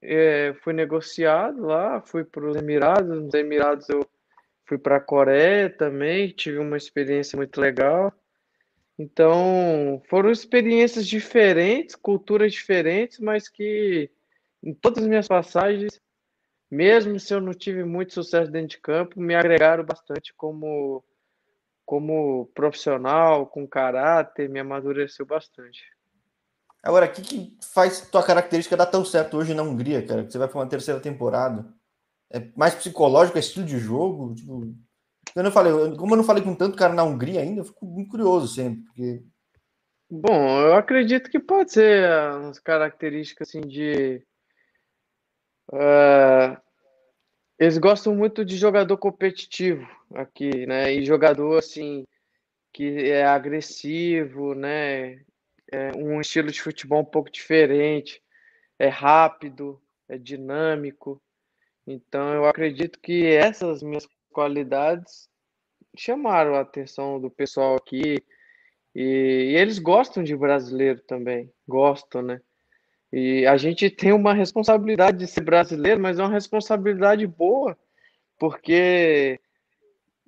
é, 0.02 0.54
fui 0.64 0.72
negociado 0.72 1.62
lá, 1.62 2.02
fui 2.02 2.24
para 2.24 2.50
os 2.50 2.56
Emirados, 2.56 3.22
nos 3.22 3.34
Emirados 3.34 3.90
eu 3.90 4.08
fui 4.66 4.78
para 4.78 4.96
a 4.96 5.02
Coreia 5.02 5.70
também, 5.70 6.30
tive 6.30 6.58
uma 6.58 6.78
experiência 6.78 7.36
muito 7.36 7.60
legal. 7.60 8.14
Então, 8.98 10.02
foram 10.10 10.32
experiências 10.32 11.06
diferentes, 11.08 11.96
culturas 11.96 12.54
diferentes, 12.54 13.20
mas 13.20 13.50
que 13.50 14.10
em 14.64 14.74
todas 14.74 15.04
as 15.04 15.10
minhas 15.10 15.28
passagens 15.28 16.00
mesmo 16.70 17.20
se 17.20 17.34
eu 17.34 17.42
não 17.42 17.54
tive 17.54 17.84
muito 17.84 18.14
sucesso 18.14 18.52
dentro 18.52 18.70
de 18.70 18.80
campo, 18.80 19.20
me 19.20 19.36
agregaram 19.36 19.84
bastante 19.84 20.34
como, 20.36 21.04
como 21.86 22.46
profissional, 22.54 23.48
com 23.48 23.68
caráter, 23.68 24.50
me 24.50 24.60
amadureceu 24.60 25.26
bastante. 25.26 25.82
Agora, 26.82 27.08
o 27.08 27.12
que, 27.12 27.22
que 27.22 27.58
faz 27.74 28.02
tua 28.10 28.24
característica 28.24 28.78
dar 28.78 28.86
tão 28.86 29.04
certo 29.04 29.38
hoje 29.38 29.54
na 29.54 29.64
Hungria, 29.64 30.06
cara? 30.06 30.24
Que 30.24 30.32
você 30.32 30.38
vai 30.38 30.48
para 30.48 30.60
uma 30.60 30.70
terceira 30.70 31.00
temporada? 31.00 31.66
É 32.32 32.48
mais 32.56 32.76
psicológico, 32.76 33.38
é 33.38 33.42
estilo 33.42 33.66
de 33.66 33.78
jogo? 33.80 34.34
Tipo, 34.36 34.74
eu 35.36 35.44
não 35.44 35.52
falei, 35.52 35.74
como 35.96 36.14
eu 36.14 36.18
não 36.18 36.24
falei 36.24 36.44
com 36.44 36.56
tanto 36.56 36.78
cara 36.78 36.94
na 36.94 37.04
Hungria 37.04 37.42
ainda, 37.42 37.62
eu 37.62 37.66
fico 37.66 37.86
muito 37.86 38.10
curioso 38.10 38.48
sempre, 38.54 38.84
porque... 38.86 39.24
Bom, 40.12 40.62
eu 40.62 40.74
acredito 40.74 41.30
que 41.30 41.40
pode 41.40 41.72
ser 41.72 42.10
as 42.10 42.60
características 42.60 43.50
assim 43.50 43.62
de 43.62 44.26
Uh, 45.72 46.60
eles 47.60 47.78
gostam 47.78 48.16
muito 48.16 48.44
de 48.44 48.58
jogador 48.58 48.98
competitivo 48.98 49.88
aqui, 50.14 50.66
né? 50.66 50.94
E 50.94 51.06
jogador 51.06 51.58
assim 51.58 52.06
que 52.74 53.10
é 53.10 53.26
agressivo, 53.26 54.56
né? 54.56 55.22
É 55.72 55.92
um 55.96 56.20
estilo 56.20 56.52
de 56.52 56.62
futebol 56.62 57.02
um 57.02 57.06
pouco 57.06 57.30
diferente, 57.30 58.24
é 58.80 58.88
rápido, 58.88 59.80
é 60.08 60.18
dinâmico. 60.18 61.22
Então 61.86 62.34
eu 62.34 62.46
acredito 62.46 63.00
que 63.00 63.26
essas 63.26 63.84
minhas 63.84 64.08
qualidades 64.32 65.30
chamaram 65.98 66.56
a 66.56 66.62
atenção 66.62 67.20
do 67.20 67.30
pessoal 67.30 67.76
aqui 67.76 68.24
e, 68.96 69.52
e 69.52 69.56
eles 69.56 69.80
gostam 69.80 70.24
de 70.24 70.36
brasileiro 70.36 71.02
também, 71.02 71.52
gostam, 71.68 72.22
né? 72.22 72.42
E 73.12 73.46
a 73.46 73.58
gente 73.58 73.90
tem 73.92 74.12
uma 74.12 74.34
responsabilidade 74.34 75.18
de 75.18 75.28
ser 75.28 75.42
brasileiro, 75.42 76.00
mas 76.00 76.20
é 76.20 76.24
uma 76.24 76.34
responsabilidade 76.34 77.26
boa, 77.26 77.78
porque 78.38 79.40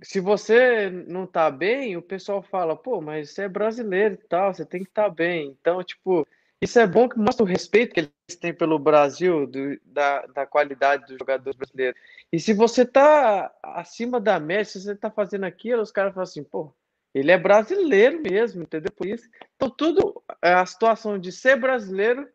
se 0.04 0.20
você 0.20 0.90
não 0.90 1.28
tá 1.28 1.50
bem, 1.52 1.96
o 1.96 2.02
pessoal 2.02 2.42
fala, 2.42 2.76
pô, 2.76 3.02
mas 3.02 3.30
você 3.30 3.44
é 3.44 3.50
brasileiro 3.50 4.16
e 4.16 4.28
tal, 4.28 4.54
você 4.54 4.66
tem 4.66 4.84
que 4.84 4.90
estar 4.90 5.04
tá 5.04 5.10
bem. 5.10 5.56
Então, 5.60 5.84
tipo, 5.84 6.28
isso 6.60 6.80
é 6.80 6.88
bom 6.88 7.08
que 7.08 7.18
mostra 7.18 7.44
o 7.44 7.48
respeito 7.48 7.94
que 7.94 8.00
eles 8.02 8.40
têm 8.40 8.54
pelo 8.54 8.80
Brasil, 8.80 9.46
do, 9.46 9.80
da, 9.86 10.26
da 10.28 10.46
qualidade 10.46 11.06
dos 11.06 11.18
jogadores 11.18 11.58
brasileiros. 11.58 12.00
E 12.32 12.40
se 12.40 12.54
você 12.54 12.86
tá 12.86 13.54
acima 13.62 14.20
da 14.20 14.40
média, 14.40 14.66
se 14.66 14.82
você 14.82 14.96
tá 14.96 15.12
fazendo 15.12 15.44
aquilo, 15.44 15.82
os 15.82 15.92
caras 15.92 16.14
falam 16.14 16.24
assim, 16.24 16.44
pô, 16.44 16.74
ele 17.14 17.32
é 17.32 17.38
brasileiro 17.38 18.22
mesmo, 18.22 18.64
entendeu? 18.64 18.92
Por 18.92 19.06
isso. 19.06 19.28
Então, 19.56 19.70
tudo, 19.70 20.24
a 20.42 20.66
situação 20.66 21.20
de 21.20 21.32
ser 21.32 21.58
brasileiro 21.58 22.28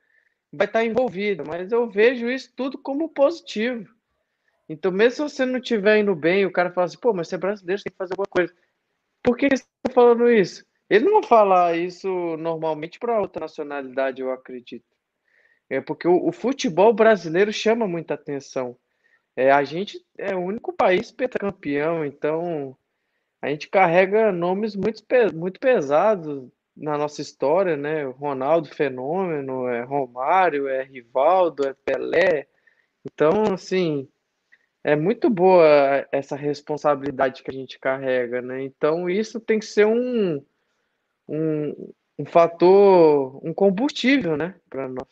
vai 0.57 0.67
estar 0.67 0.85
envolvida, 0.85 1.45
mas 1.45 1.71
eu 1.71 1.89
vejo 1.89 2.29
isso 2.31 2.53
tudo 2.57 2.79
como 2.79 3.09
positivo. 3.09 3.89
Então, 4.69 4.91
mesmo 4.91 5.29
se 5.29 5.37
você 5.37 5.45
não 5.45 5.59
estiver 5.59 5.99
indo 5.99 6.15
bem, 6.15 6.45
o 6.45 6.53
cara 6.53 6.73
fala 6.73 6.87
assim, 6.87 6.99
pô, 6.99 7.13
mas 7.13 7.29
você 7.29 7.37
é 7.37 7.39
brasileiro, 7.39 7.79
você 7.79 7.85
tem 7.85 7.93
que 7.93 7.99
fazer 7.99 8.15
alguma 8.15 8.27
coisa. 8.29 8.53
Por 9.23 9.37
que 9.37 9.49
você 9.49 9.63
está 9.63 9.93
falando 9.93 10.31
isso? 10.31 10.65
Ele 10.89 11.05
não 11.05 11.21
vai 11.21 11.25
falar 11.25 11.77
isso 11.77 12.09
normalmente 12.37 12.99
para 12.99 13.21
outra 13.21 13.41
nacionalidade, 13.41 14.23
eu 14.23 14.33
acredito. 14.33 14.85
É 15.69 15.81
porque 15.81 16.07
o, 16.09 16.27
o, 16.29 16.33
futebol 16.33 16.93
brasileiro 16.93 17.53
chama 17.53 17.87
muita 17.87 18.15
atenção. 18.15 18.77
É, 19.37 19.51
a 19.51 19.63
gente 19.65 20.01
é 20.17 20.35
o 20.35 20.41
único 20.41 20.73
país 20.73 21.13
pentacampeão, 21.13 22.05
então 22.05 22.77
a 23.43 23.51
gente 23.51 23.69
carrega 23.69 24.33
nomes 24.33 24.75
muito, 24.75 25.03
muito 25.35 25.61
pesados 25.61 26.49
na 26.77 26.99
nossa 26.99 27.23
história, 27.23 27.77
né? 27.77 28.05
Ronaldo 28.05 28.69
Fenômeno, 28.69 29.67
é 29.69 29.83
Romário, 29.83 30.69
é 30.69 30.83
Rivaldo, 30.83 31.67
é 31.67 31.73
Pelé. 31.73 32.47
Então, 33.05 33.55
assim, 33.55 34.09
é 34.85 34.95
muito 34.95 35.31
boa 35.31 35.65
essa 36.13 36.37
responsabilidade 36.37 37.43
que 37.43 37.51
a 37.51 37.55
gente 37.55 37.79
carrega, 37.79 38.43
né? 38.43 38.63
Então, 38.63 39.09
isso 39.09 39.41
tem 39.41 39.59
que 39.59 39.67
ser 39.67 39.87
um, 39.87 40.45
um, 41.29 41.93
um 42.19 42.25
fator, 42.27 43.41
um 43.45 43.55
combustível, 43.55 44.37
né, 44.37 44.55
para 44.69 44.89
nós. 44.89 45.09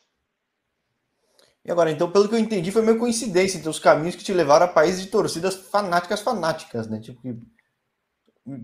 E 1.64 1.72
agora, 1.72 1.90
então, 1.90 2.10
pelo 2.10 2.28
que 2.28 2.34
eu 2.34 2.38
entendi, 2.38 2.70
foi 2.70 2.82
meio 2.82 2.98
coincidência 2.98 3.56
entre 3.56 3.70
os 3.70 3.78
caminhos 3.78 4.14
que 4.14 4.22
te 4.22 4.34
levaram 4.34 4.66
a 4.66 4.68
países 4.68 5.02
de 5.02 5.10
torcidas 5.10 5.54
fanáticas, 5.54 6.20
fanáticas, 6.20 6.86
né? 6.88 7.00
Tipo, 7.00 7.20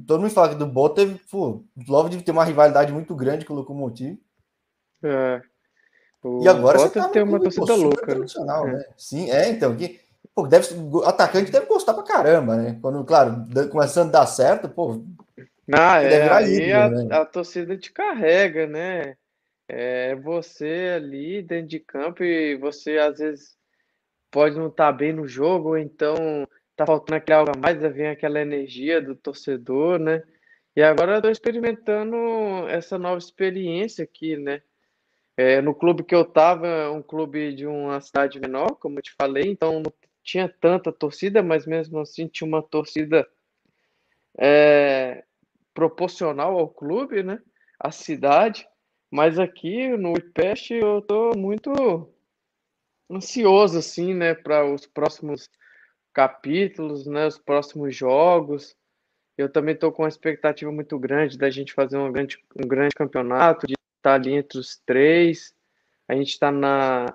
todo 0.07 0.21
mundo 0.21 0.31
fala 0.31 0.51
que 0.51 0.55
do 0.57 0.89
teve, 0.91 1.21
pô, 1.31 1.49
o 1.49 1.65
Love 1.89 2.11
deve 2.11 2.23
ter 2.23 2.33
uma 2.33 2.45
rivalidade 2.45 2.93
muito 2.93 3.15
grande 3.15 3.45
com 3.45 3.55
o 3.55 3.57
Locomotive. 3.57 4.21
É. 5.03 5.41
O 6.23 6.45
e 6.45 6.49
agora 6.49 6.79
Bota 6.79 6.91
você 6.91 6.99
tá 6.99 7.09
tem 7.09 7.23
uma 7.23 7.41
torcida 7.41 7.75
louca. 7.75 8.15
Né? 8.15 8.73
né? 8.73 8.85
Sim, 8.97 9.31
é, 9.31 9.49
então, 9.49 9.75
que, 9.75 9.99
pô, 10.35 10.47
deve, 10.47 10.75
o 10.75 11.03
atacante 11.05 11.51
deve 11.51 11.67
gostar 11.67 11.95
pra 11.95 12.03
caramba, 12.03 12.57
né? 12.57 12.79
Quando, 12.83 13.03
claro, 13.05 13.45
começando 13.71 14.09
a 14.09 14.21
dar 14.21 14.27
certo, 14.27 14.69
pô. 14.69 15.03
Ah, 15.73 16.03
é, 16.03 16.31
aí 16.31 16.73
a, 16.73 16.89
né? 16.91 17.17
a 17.17 17.25
torcida 17.25 17.77
te 17.77 17.93
carrega, 17.93 18.67
né? 18.67 19.17
É 19.67 20.17
você 20.17 20.95
ali 20.97 21.43
dentro 21.43 21.69
de 21.69 21.79
campo 21.79 22.25
e 22.25 22.57
você 22.57 22.99
às 22.99 23.19
vezes 23.19 23.57
pode 24.31 24.57
não 24.57 24.67
estar 24.67 24.87
tá 24.87 24.93
bem 24.93 25.13
no 25.13 25.27
jogo, 25.27 25.71
ou 25.71 25.79
então 25.79 26.17
tá 26.81 26.87
faltando 26.87 27.17
aquele 27.17 27.37
algo 27.37 27.53
a 27.55 27.59
mais, 27.59 27.79
vem 27.95 28.09
aquela 28.09 28.41
energia 28.41 29.03
do 29.03 29.15
torcedor, 29.15 29.99
né? 29.99 30.23
E 30.75 30.83
agora 30.83 31.17
eu 31.17 31.23
tô 31.23 31.29
experimentando 31.29 32.17
essa 32.69 32.99
nova 32.99 33.19
experiência 33.19 34.05
aqui, 34.05 34.37
né? 34.37 34.63
É, 35.37 35.61
no 35.61 35.75
clube 35.75 36.05
que 36.05 36.15
eu 36.15 36.25
tava, 36.25 36.91
um 36.91 37.03
clube 37.03 37.55
de 37.55 37.67
uma 37.67 38.01
cidade 38.01 38.41
menor, 38.41 38.77
como 38.77 38.99
eu 38.99 39.03
te 39.03 39.13
falei, 39.13 39.45
então 39.45 39.81
não 39.81 39.93
tinha 40.23 40.49
tanta 40.49 40.91
torcida, 40.91 41.43
mas 41.43 41.67
mesmo 41.67 41.99
assim 42.01 42.27
tinha 42.27 42.49
uma 42.49 42.63
torcida 42.63 43.29
é, 44.39 45.25
proporcional 45.75 46.59
ao 46.59 46.69
clube, 46.69 47.23
né? 47.23 47.43
A 47.79 47.91
cidade. 47.91 48.67
Mas 49.11 49.39
aqui 49.39 49.89
no 49.97 50.13
IPEST 50.17 50.75
eu 50.75 51.03
tô 51.03 51.33
muito 51.37 52.09
ansioso, 53.11 53.79
assim, 53.79 54.15
né, 54.15 54.35
para 54.35 54.65
os 54.65 54.87
próximos 54.87 55.51
capítulos, 56.13 57.07
né, 57.07 57.27
os 57.27 57.39
próximos 57.39 57.95
jogos. 57.95 58.77
Eu 59.37 59.49
também 59.49 59.75
estou 59.75 59.91
com 59.93 60.03
uma 60.03 60.09
expectativa 60.09 60.71
muito 60.71 60.99
grande 60.99 61.39
da 61.39 61.51
gente 61.51 61.73
fazer 61.73 61.97
um 61.97 62.13
grande, 62.13 62.39
um 62.57 62.67
grande 62.67 62.95
campeonato, 62.95 63.67
de 63.67 63.75
estar 63.97 64.15
ali 64.15 64.33
entre 64.35 64.59
os 64.59 64.77
três. 64.85 65.55
A 66.07 66.15
gente 66.15 66.31
está 66.31 66.51
na 66.51 67.07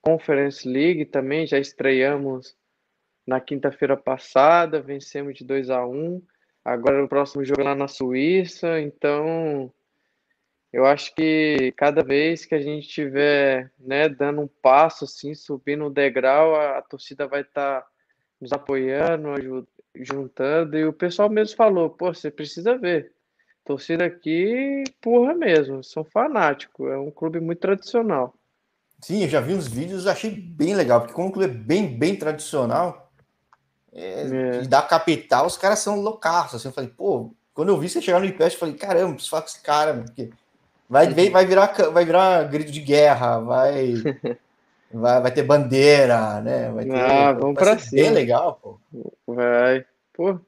Conference 0.00 0.66
League 0.66 1.04
também, 1.06 1.46
já 1.46 1.58
estreamos 1.58 2.56
na 3.26 3.40
quinta-feira 3.40 3.96
passada, 3.96 4.80
vencemos 4.80 5.34
de 5.34 5.44
2 5.44 5.70
a 5.70 5.86
1 5.86 6.22
Agora 6.64 7.04
o 7.04 7.08
próximo 7.08 7.44
jogo 7.44 7.60
é 7.60 7.64
lá 7.64 7.74
na 7.74 7.88
Suíça, 7.88 8.80
então 8.80 9.72
eu 10.72 10.86
acho 10.86 11.12
que 11.14 11.72
cada 11.76 12.04
vez 12.04 12.46
que 12.46 12.54
a 12.54 12.60
gente 12.60 12.86
tiver 12.86 13.72
né, 13.78 14.08
dando 14.08 14.42
um 14.42 14.48
passo, 14.48 15.04
assim, 15.04 15.34
subindo 15.34 15.86
um 15.86 15.92
degrau, 15.92 16.54
a, 16.54 16.78
a 16.78 16.82
torcida 16.82 17.26
vai 17.26 17.40
estar 17.40 17.80
tá 17.82 17.88
nos 18.42 18.52
apoiando, 18.52 19.66
juntando. 19.94 20.76
E 20.76 20.84
o 20.84 20.92
pessoal 20.92 21.30
mesmo 21.30 21.56
falou: 21.56 21.88
pô, 21.88 22.12
você 22.12 22.30
precisa 22.30 22.76
ver. 22.76 23.12
Torcida 23.64 24.04
aqui, 24.04 24.82
porra 25.00 25.34
mesmo, 25.34 25.84
são 25.84 26.02
fanáticos. 26.02 26.90
É 26.90 26.98
um 26.98 27.12
clube 27.12 27.38
muito 27.38 27.60
tradicional. 27.60 28.34
Sim, 29.00 29.22
eu 29.22 29.28
já 29.28 29.40
vi 29.40 29.54
uns 29.54 29.68
vídeos, 29.68 30.08
achei 30.08 30.30
bem 30.30 30.74
legal, 30.74 31.00
porque 31.00 31.14
como 31.14 31.28
o 31.28 31.32
clube 31.32 31.48
é 31.48 31.54
bem, 31.54 31.96
bem 31.96 32.16
tradicional, 32.16 33.12
é, 33.92 34.22
é. 34.22 34.62
da 34.62 34.82
capital, 34.82 35.46
os 35.46 35.56
caras 35.56 35.78
são 35.78 36.00
loucaços. 36.00 36.56
Assim, 36.56 36.68
eu 36.68 36.72
falei, 36.72 36.90
pô, 36.90 37.32
quando 37.54 37.68
eu 37.68 37.78
vi 37.78 37.88
você 37.88 38.02
chegar 38.02 38.18
no 38.18 38.26
IPES, 38.26 38.54
eu 38.54 38.58
falei, 38.58 38.74
caramba, 38.74 39.14
preciso 39.14 39.30
falar 39.30 39.42
com 39.42 39.48
esse 39.48 39.60
cara, 39.60 39.94
porque 39.94 40.30
vai, 40.88 41.06
vai, 41.30 41.46
virar, 41.46 41.72
vai 41.92 42.04
virar 42.04 42.44
grito 42.44 42.72
de 42.72 42.80
guerra, 42.80 43.38
vai. 43.38 43.94
Vai, 44.92 45.22
vai 45.22 45.32
ter 45.32 45.42
bandeira, 45.42 46.40
né? 46.40 46.70
Vai 46.70 46.84
ter, 46.84 46.94
ah, 46.94 47.32
vamos 47.32 47.54
para 47.54 47.78
cima. 47.78 48.02
Bem 48.02 48.10
legal, 48.12 48.58
pô. 48.62 48.80
Vai. 49.26 49.84
Pô, 50.12 50.38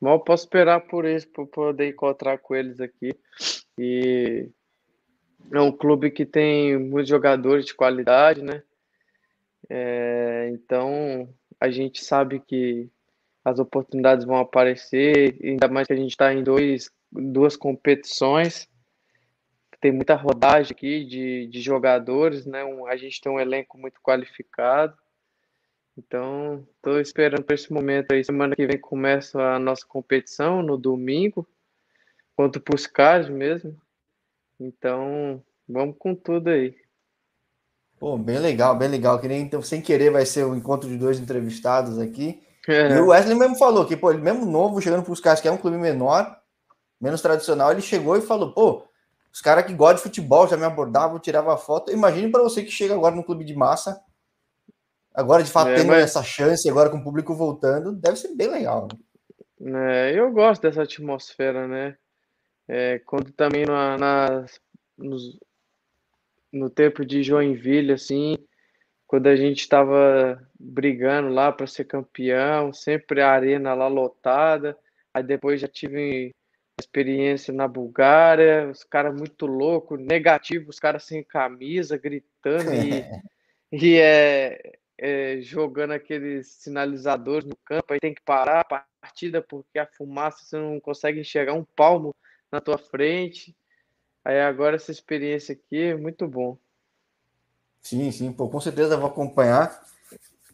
mal 0.00 0.20
posso 0.20 0.44
esperar 0.44 0.80
por 0.80 1.04
isso, 1.04 1.28
para 1.28 1.46
poder 1.46 1.88
encontrar 1.88 2.38
com 2.38 2.54
eles 2.54 2.80
aqui. 2.80 3.14
E 3.78 4.48
é 5.52 5.60
um 5.60 5.70
clube 5.70 6.10
que 6.10 6.26
tem 6.26 6.76
muitos 6.78 7.08
jogadores 7.08 7.64
de 7.64 7.74
qualidade, 7.74 8.42
né? 8.42 8.62
É, 9.70 10.50
então 10.52 11.28
a 11.60 11.70
gente 11.70 12.02
sabe 12.02 12.40
que 12.40 12.88
as 13.44 13.58
oportunidades 13.58 14.24
vão 14.24 14.36
aparecer, 14.36 15.38
ainda 15.42 15.68
mais 15.68 15.86
que 15.86 15.92
a 15.92 15.96
gente 15.96 16.10
está 16.10 16.32
em 16.32 16.42
dois, 16.42 16.90
duas 17.10 17.56
competições 17.56 18.68
tem 19.80 19.92
muita 19.92 20.14
rodagem 20.14 20.72
aqui 20.72 21.04
de, 21.04 21.46
de 21.46 21.60
jogadores, 21.60 22.44
né? 22.46 22.64
Um, 22.64 22.86
a 22.86 22.96
gente 22.96 23.20
tem 23.20 23.30
um 23.30 23.40
elenco 23.40 23.78
muito 23.78 24.00
qualificado. 24.00 24.96
Então, 25.96 26.66
estou 26.76 27.00
esperando 27.00 27.42
para 27.42 27.54
esse 27.54 27.72
momento 27.72 28.12
aí. 28.12 28.24
Semana 28.24 28.54
que 28.54 28.66
vem 28.66 28.78
começa 28.78 29.40
a 29.40 29.58
nossa 29.58 29.84
competição, 29.86 30.62
no 30.62 30.76
domingo, 30.76 31.48
contra 32.36 32.60
o 32.60 32.62
Puscas 32.62 33.28
mesmo. 33.28 33.76
Então, 34.60 35.42
vamos 35.68 35.96
com 35.98 36.14
tudo 36.14 36.50
aí. 36.50 36.76
Pô, 37.98 38.16
bem 38.16 38.38
legal, 38.38 38.76
bem 38.76 38.88
legal. 38.88 39.20
Que 39.20 39.26
nem 39.26 39.42
então, 39.42 39.60
sem 39.60 39.82
querer 39.82 40.10
vai 40.10 40.24
ser 40.24 40.44
o 40.44 40.54
encontro 40.54 40.88
de 40.88 40.96
dois 40.96 41.18
entrevistados 41.18 41.98
aqui. 41.98 42.40
É. 42.68 42.96
E 42.96 43.00
o 43.00 43.08
Wesley 43.08 43.36
mesmo 43.36 43.56
falou 43.56 43.86
que, 43.86 43.96
pô, 43.96 44.10
ele 44.10 44.20
mesmo 44.20 44.44
novo, 44.44 44.80
chegando 44.80 45.02
para 45.02 45.12
os 45.12 45.20
caras 45.20 45.40
que 45.40 45.48
é 45.48 45.50
um 45.50 45.56
clube 45.56 45.78
menor, 45.78 46.38
menos 47.00 47.22
tradicional, 47.22 47.72
ele 47.72 47.80
chegou 47.80 48.16
e 48.16 48.20
falou, 48.20 48.52
pô, 48.52 48.87
os 49.38 49.42
caras 49.42 49.64
que 49.64 49.72
gostam 49.72 49.98
de 49.98 50.02
futebol 50.02 50.48
já 50.48 50.56
me 50.56 50.64
abordavam, 50.64 51.20
tirava 51.20 51.56
foto. 51.56 51.92
Imagine 51.92 52.28
para 52.28 52.42
você 52.42 52.64
que 52.64 52.72
chega 52.72 52.92
agora 52.92 53.14
no 53.14 53.22
clube 53.22 53.44
de 53.44 53.54
massa, 53.54 54.02
agora 55.14 55.44
de 55.44 55.50
fato 55.50 55.68
é, 55.68 55.76
tendo 55.76 55.86
mas... 55.86 56.02
essa 56.02 56.24
chance, 56.24 56.68
agora 56.68 56.90
com 56.90 56.96
o 56.98 57.04
público 57.04 57.32
voltando, 57.36 57.92
deve 57.92 58.16
ser 58.16 58.34
bem 58.34 58.48
legal. 58.48 58.88
Né? 59.60 60.10
É, 60.10 60.18
eu 60.18 60.32
gosto 60.32 60.62
dessa 60.62 60.82
atmosfera, 60.82 61.68
né? 61.68 61.96
É, 62.66 62.98
quando 63.06 63.30
também 63.30 63.64
na, 63.64 63.96
na 63.96 64.46
nos, 64.96 65.38
no 66.52 66.68
tempo 66.68 67.06
de 67.06 67.22
Joinville, 67.22 67.92
assim, 67.92 68.36
quando 69.06 69.28
a 69.28 69.36
gente 69.36 69.60
estava 69.60 70.44
brigando 70.58 71.28
lá 71.28 71.52
para 71.52 71.68
ser 71.68 71.84
campeão, 71.84 72.72
sempre 72.72 73.22
a 73.22 73.30
arena 73.30 73.72
lá 73.72 73.86
lotada. 73.86 74.76
Aí 75.14 75.22
depois 75.22 75.60
já 75.60 75.68
tive 75.68 76.34
experiência 76.78 77.52
na 77.52 77.66
Bulgária, 77.66 78.68
os 78.70 78.84
caras 78.84 79.14
muito 79.14 79.46
loucos, 79.46 79.98
negativos, 80.00 80.76
os 80.76 80.80
caras 80.80 81.04
sem 81.04 81.22
camisa, 81.22 81.96
gritando 81.96 82.72
e, 82.72 83.04
e 83.72 83.98
é, 83.98 84.78
é, 84.96 85.40
jogando 85.40 85.92
aqueles 85.92 86.48
sinalizadores 86.48 87.44
no 87.48 87.56
campo, 87.64 87.92
aí 87.92 88.00
tem 88.00 88.14
que 88.14 88.22
parar 88.22 88.60
a 88.60 88.84
partida 89.00 89.42
porque 89.42 89.78
a 89.78 89.86
fumaça 89.86 90.44
você 90.44 90.56
não 90.56 90.80
consegue 90.80 91.20
enxergar 91.20 91.54
um 91.54 91.64
palmo 91.64 92.14
na 92.50 92.60
tua 92.60 92.78
frente. 92.78 93.56
Aí 94.24 94.40
agora 94.40 94.76
essa 94.76 94.90
experiência 94.90 95.54
aqui 95.54 95.82
é 95.82 95.96
muito 95.96 96.26
bom. 96.26 96.58
Sim, 97.82 98.10
sim, 98.10 98.32
pô, 98.32 98.48
com 98.48 98.60
certeza 98.60 98.96
vou 98.96 99.08
acompanhar. 99.08 99.86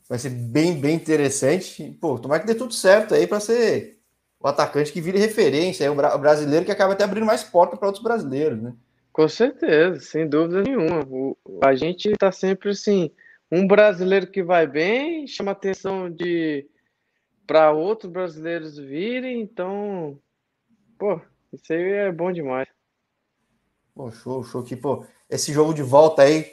Vai 0.09 0.19
ser 0.19 0.31
bem, 0.31 0.79
bem 0.79 0.95
interessante. 0.95 1.91
Pô, 2.01 2.19
tomara 2.19 2.41
que 2.41 2.47
dê 2.47 2.55
tudo 2.55 2.75
certo 2.75 3.15
aí 3.15 3.27
para 3.27 3.41
ser 3.41 3.94
o 4.45 4.49
atacante 4.49 4.93
que 4.93 5.01
vire 5.01 5.19
referência, 5.19 5.87
é 5.87 5.91
o 5.91 6.19
brasileiro 6.19 6.67
que 6.67 6.71
acaba 6.71 6.93
até 6.93 7.03
abrindo 7.03 7.25
mais 7.25 7.43
porta 7.43 7.79
para 7.79 7.87
outros 7.87 8.05
brasileiros, 8.05 8.61
né? 8.61 8.75
Com 9.11 9.27
certeza, 9.27 9.99
sem 10.01 10.29
dúvida 10.29 10.63
nenhuma. 10.63 11.03
O, 11.09 11.35
a 11.63 11.75
gente 11.75 12.11
está 12.11 12.31
sempre 12.31 12.69
assim, 12.69 13.11
um 13.51 13.67
brasileiro 13.67 14.27
que 14.27 14.43
vai 14.43 14.67
bem 14.67 15.27
chama 15.27 15.53
atenção 15.53 16.11
de 16.11 16.69
para 17.47 17.73
outros 17.73 18.13
brasileiros 18.13 18.77
virem, 18.77 19.41
então, 19.41 20.19
pô, 20.99 21.19
isso 21.51 21.73
aí 21.73 21.93
é 21.93 22.13
bom 22.13 22.31
demais. 22.31 22.69
Pô, 23.95 24.11
show, 24.11 24.45
show 24.45 24.63
que 24.63 24.77
pô, 24.77 25.07
esse 25.31 25.55
jogo 25.55 25.73
de 25.73 25.83
volta 25.83 26.21
aí, 26.21 26.53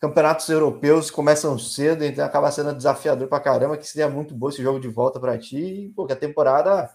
campeonatos 0.00 0.48
europeus 0.48 1.10
começam 1.10 1.58
cedo, 1.58 2.06
então 2.06 2.24
acaba 2.24 2.50
sendo 2.50 2.74
desafiador 2.74 3.28
para 3.28 3.40
caramba, 3.42 3.76
que 3.76 3.86
seria 3.86 4.08
muito 4.08 4.34
bom 4.34 4.48
esse 4.48 4.62
jogo 4.62 4.80
de 4.80 4.88
volta 4.88 5.20
para 5.20 5.36
ti, 5.36 5.58
e, 5.58 5.88
pô, 5.90 6.06
que 6.06 6.12
a 6.14 6.16
temporada 6.16 6.88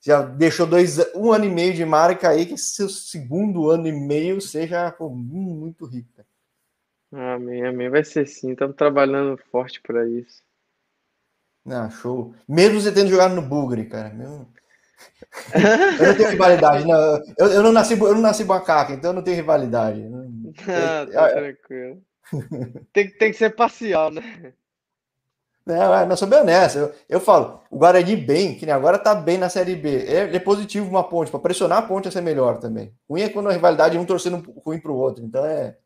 já 0.00 0.22
deixou 0.22 0.66
dois, 0.66 0.98
um 1.14 1.32
ano 1.32 1.44
e 1.44 1.50
meio 1.50 1.74
de 1.74 1.84
marca 1.84 2.28
aí, 2.30 2.46
que 2.46 2.56
seu 2.56 2.88
segundo 2.88 3.70
ano 3.70 3.86
e 3.88 3.92
meio 3.92 4.40
seja 4.40 4.90
pô, 4.92 5.08
muito 5.08 5.84
rico. 5.86 6.24
Amém, 7.12 7.66
amém. 7.66 7.88
Vai 7.88 8.04
ser 8.04 8.26
sim. 8.26 8.52
Estamos 8.52 8.76
trabalhando 8.76 9.38
forte 9.50 9.80
para 9.80 10.06
isso. 10.06 10.42
Ah, 11.66 11.90
show. 11.90 12.34
Mesmo 12.46 12.80
você 12.80 12.92
tendo 12.92 13.10
jogado 13.10 13.34
no 13.34 13.42
Bugre, 13.42 13.86
cara. 13.86 14.10
Meu... 14.10 14.46
eu 16.00 16.06
não 16.06 16.16
tenho 16.16 16.30
rivalidade. 16.30 16.86
Não. 16.86 17.22
Eu, 17.38 17.46
eu, 17.46 17.62
não 17.62 17.72
nasci, 17.72 17.98
eu 17.98 18.14
não 18.14 18.20
nasci 18.20 18.44
macaca, 18.44 18.92
então 18.92 19.10
eu 19.10 19.14
não 19.14 19.22
tenho 19.22 19.36
rivalidade. 19.36 20.02
Ah, 20.66 21.06
tá 21.06 21.28
tranquilo. 21.28 22.02
tem, 22.92 23.10
tem 23.10 23.30
que 23.30 23.36
ser 23.36 23.54
parcial, 23.54 24.10
né? 24.10 24.52
Não, 25.68 25.94
é, 25.94 26.06
não 26.06 26.16
sou 26.16 26.26
bem 26.26 26.40
honesto. 26.40 26.78
Eu, 26.78 26.94
eu 27.10 27.20
falo, 27.20 27.60
o 27.70 27.76
Guarani 27.76 28.16
bem, 28.16 28.54
que 28.54 28.64
nem 28.64 28.74
agora 28.74 28.98
tá 28.98 29.14
bem 29.14 29.36
na 29.36 29.50
Série 29.50 29.76
B. 29.76 30.06
É, 30.06 30.34
é 30.34 30.38
positivo 30.38 30.88
uma 30.88 31.04
ponte, 31.04 31.30
para 31.30 31.40
pressionar 31.40 31.78
a 31.78 31.82
ponte 31.82 32.08
a 32.08 32.10
ser 32.10 32.22
melhor 32.22 32.56
também. 32.56 32.90
Ruim 33.08 33.20
é 33.20 33.28
quando 33.28 33.50
a 33.50 33.52
rivalidade 33.52 33.94
é 33.94 34.00
um 34.00 34.06
torcendo 34.06 34.38
ruim 34.64 34.80
para 34.80 34.90
o 34.90 34.96
outro. 34.96 35.22
Então 35.22 35.44
é, 35.44 35.76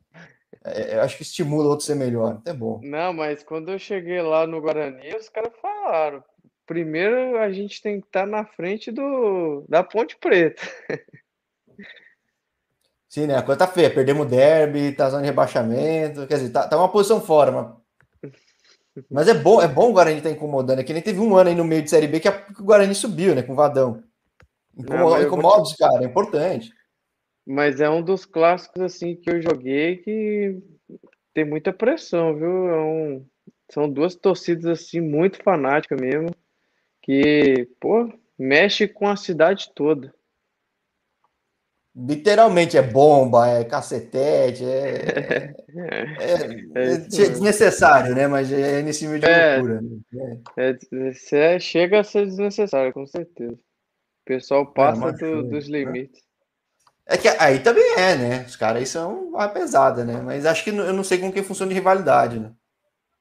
é, 0.65 1.01
acho 1.01 1.17
que 1.17 1.25
estimula 1.25 1.65
o 1.65 1.71
outro 1.71 1.83
a 1.83 1.87
ser 1.87 1.97
melhor. 1.97 2.41
É 2.47 2.53
bom. 2.53 2.81
Não, 2.85 3.13
mas 3.13 3.43
quando 3.43 3.73
eu 3.73 3.79
cheguei 3.79 4.23
lá 4.23 4.47
no 4.47 4.61
Guarani, 4.61 5.17
os 5.17 5.29
caras 5.29 5.53
falaram. 5.61 6.23
primeiro 6.65 7.37
a 7.39 7.51
gente 7.51 7.83
tem 7.83 8.01
que 8.01 8.07
estar 8.07 8.21
tá 8.21 8.27
na 8.27 8.45
frente 8.45 8.93
do, 8.93 9.65
da 9.69 9.83
Ponte 9.83 10.17
Preta. 10.17 10.63
Sim, 13.09 13.27
né? 13.27 13.37
A 13.37 13.43
coisa 13.43 13.59
tá 13.59 13.67
feia. 13.67 13.93
Perdemos 13.93 14.25
o 14.25 14.29
derby, 14.31 14.93
tá 14.93 15.11
zona 15.11 15.23
de 15.23 15.29
rebaixamento. 15.29 16.25
Quer 16.29 16.37
dizer, 16.37 16.51
tá, 16.51 16.69
tá 16.69 16.79
uma 16.79 16.89
posição 16.89 17.21
fora, 17.21 17.51
mas. 17.51 17.82
Mas 19.11 19.29
é 19.29 19.35
bom, 19.35 19.61
é 19.61 19.69
bom 19.69 19.91
o 19.91 19.93
Guarani 19.93 20.19
estar 20.19 20.29
tá 20.29 20.35
incomodando. 20.35 20.81
É 20.81 20.85
que 20.85 20.93
nem 20.93 21.03
teve 21.03 21.21
um 21.21 21.35
ano 21.37 21.51
aí 21.51 21.57
no 21.57 21.65
meio 21.65 21.83
de 21.83 21.91
Série 21.91 22.07
B 22.07 22.21
que, 22.21 22.29
a, 22.29 22.33
que 22.33 22.61
o 22.61 22.65
Guarani 22.65 22.95
subiu, 22.95 23.35
né? 23.35 23.43
Com 23.43 23.53
o 23.53 23.57
Vadão. 23.57 24.03
Incomoda, 24.77 25.23
incomoda 25.23 25.63
te... 25.65 25.77
cara, 25.77 26.03
é 26.03 26.07
importante. 26.07 26.73
Mas 27.47 27.81
é 27.81 27.89
um 27.89 28.03
dos 28.03 28.25
clássicos 28.25 28.83
assim 28.83 29.17
que 29.17 29.31
eu 29.31 29.41
joguei 29.43 29.97
que 29.97 30.59
tem 31.35 31.45
muita 31.45 31.73
pressão, 31.73 32.35
viu? 32.35 32.69
É 32.69 32.81
um... 32.81 33.27
São 33.71 33.89
duas 33.89 34.15
torcidas 34.15 34.67
assim 34.67 35.01
muito 35.01 35.43
fanáticas 35.43 35.99
mesmo, 35.99 36.29
que, 37.01 37.69
pô, 37.81 38.13
mexe 38.39 38.87
com 38.87 39.09
a 39.09 39.17
cidade 39.17 39.71
toda. 39.75 40.15
Literalmente 41.95 42.79
é 42.79 42.83
bomba, 42.83 43.47
é 43.47 43.65
cacetete, 43.65 44.65
é, 44.65 45.53
é, 45.77 46.35
é, 46.75 46.95
é 46.95 46.97
desnecessário, 46.97 48.15
né? 48.15 48.27
Mas 48.27 48.51
é 48.51 48.81
nesse 48.81 49.05
nível 49.05 49.21
de 49.21 49.27
é. 49.27 49.57
loucura. 49.57 49.83
Né? 49.83 50.41
É, 50.57 51.59
chega 51.59 52.01
a 52.01 52.05
ser 52.05 52.25
desnecessário, 52.25 52.95
com 52.95 53.07
certeza. 53.07 53.53
O 53.53 54.25
pessoal 54.25 54.73
passa 54.73 55.13
do, 55.13 55.43
dos 55.43 55.69
limites. 55.69 56.23
É 57.05 57.19
que 57.19 57.29
aí 57.29 57.59
também 57.59 57.85
é, 57.99 58.17
né? 58.17 58.45
Os 58.47 58.57
caras 58.57 58.79
aí 58.79 58.87
são 58.87 59.29
uma 59.29 59.49
pesada, 59.49 60.03
né? 60.05 60.21
Mas 60.23 60.47
acho 60.47 60.65
que 60.65 60.71
eu 60.71 60.93
não 60.95 61.05
sei 61.05 61.19
com 61.19 61.33
quem 61.33 61.43
funciona 61.43 61.69
de 61.69 61.75
rivalidade, 61.75 62.39
né? 62.39 62.53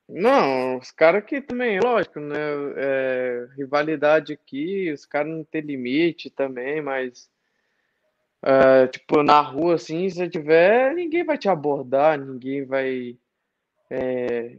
Não, 0.08 0.78
os 0.78 0.92
caras 0.92 1.24
aqui 1.24 1.42
também, 1.42 1.80
lógico, 1.80 2.20
né? 2.20 2.38
É, 2.78 3.48
rivalidade 3.58 4.34
aqui, 4.34 4.92
os 4.92 5.06
caras 5.06 5.32
não 5.32 5.44
tem 5.44 5.62
limite 5.62 6.30
também, 6.30 6.82
mas 6.82 7.30
é, 8.44 8.88
tipo, 8.88 9.22
na 9.22 9.40
rua, 9.40 9.76
assim, 9.76 10.10
se 10.10 10.28
tiver, 10.30 10.94
ninguém 10.94 11.24
vai 11.24 11.38
te 11.38 11.48
abordar, 11.48 12.20
ninguém 12.20 12.66
vai 12.66 13.18
é, 13.90 14.58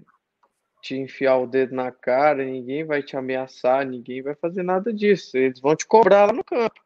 te 0.80 0.97
enfiar 0.97 1.39
o 1.39 1.47
dedo 1.47 1.74
na 1.74 1.91
cara, 1.91 2.45
ninguém 2.45 2.85
vai 2.85 3.03
te 3.03 3.16
ameaçar, 3.16 3.87
ninguém 3.87 4.22
vai 4.22 4.35
fazer 4.35 4.62
nada 4.62 4.93
disso. 4.93 5.37
Eles 5.37 5.61
vão 5.61 5.74
te 5.74 5.87
cobrar 5.87 6.26
lá 6.26 6.33
no 6.33 6.45
campo. 6.45 6.80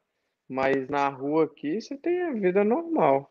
Mas 0.48 0.88
na 0.88 1.08
rua 1.08 1.44
aqui 1.44 1.80
você 1.80 1.96
tem 1.96 2.22
a 2.22 2.32
vida 2.32 2.62
normal. 2.62 3.30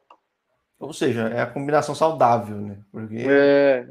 Ou 0.78 0.92
seja, 0.92 1.30
é 1.30 1.42
a 1.42 1.48
combinação 1.48 1.96
saudável, 1.96 2.58
né? 2.58 2.78
Porque 2.92 3.26
é, 3.28 3.88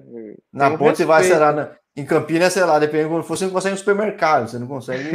na 0.53 0.77
ponte 0.77 0.99
você 0.99 1.05
vai, 1.07 1.25
sei 1.25 1.39
lá, 1.39 1.53
na, 1.53 1.77
em 1.97 2.05
Campinas, 2.05 2.53
sei 2.53 2.64
lá, 2.64 2.78
dependendo 2.78 3.09
de 3.09 3.14
quando 3.14 3.24
for, 3.24 3.36
você 3.36 3.45
não 3.45 3.53
consegue 3.53 3.72
no 3.72 3.78
supermercado, 3.78 4.49
você 4.49 4.59
não 4.59 4.66
consegue. 4.66 5.11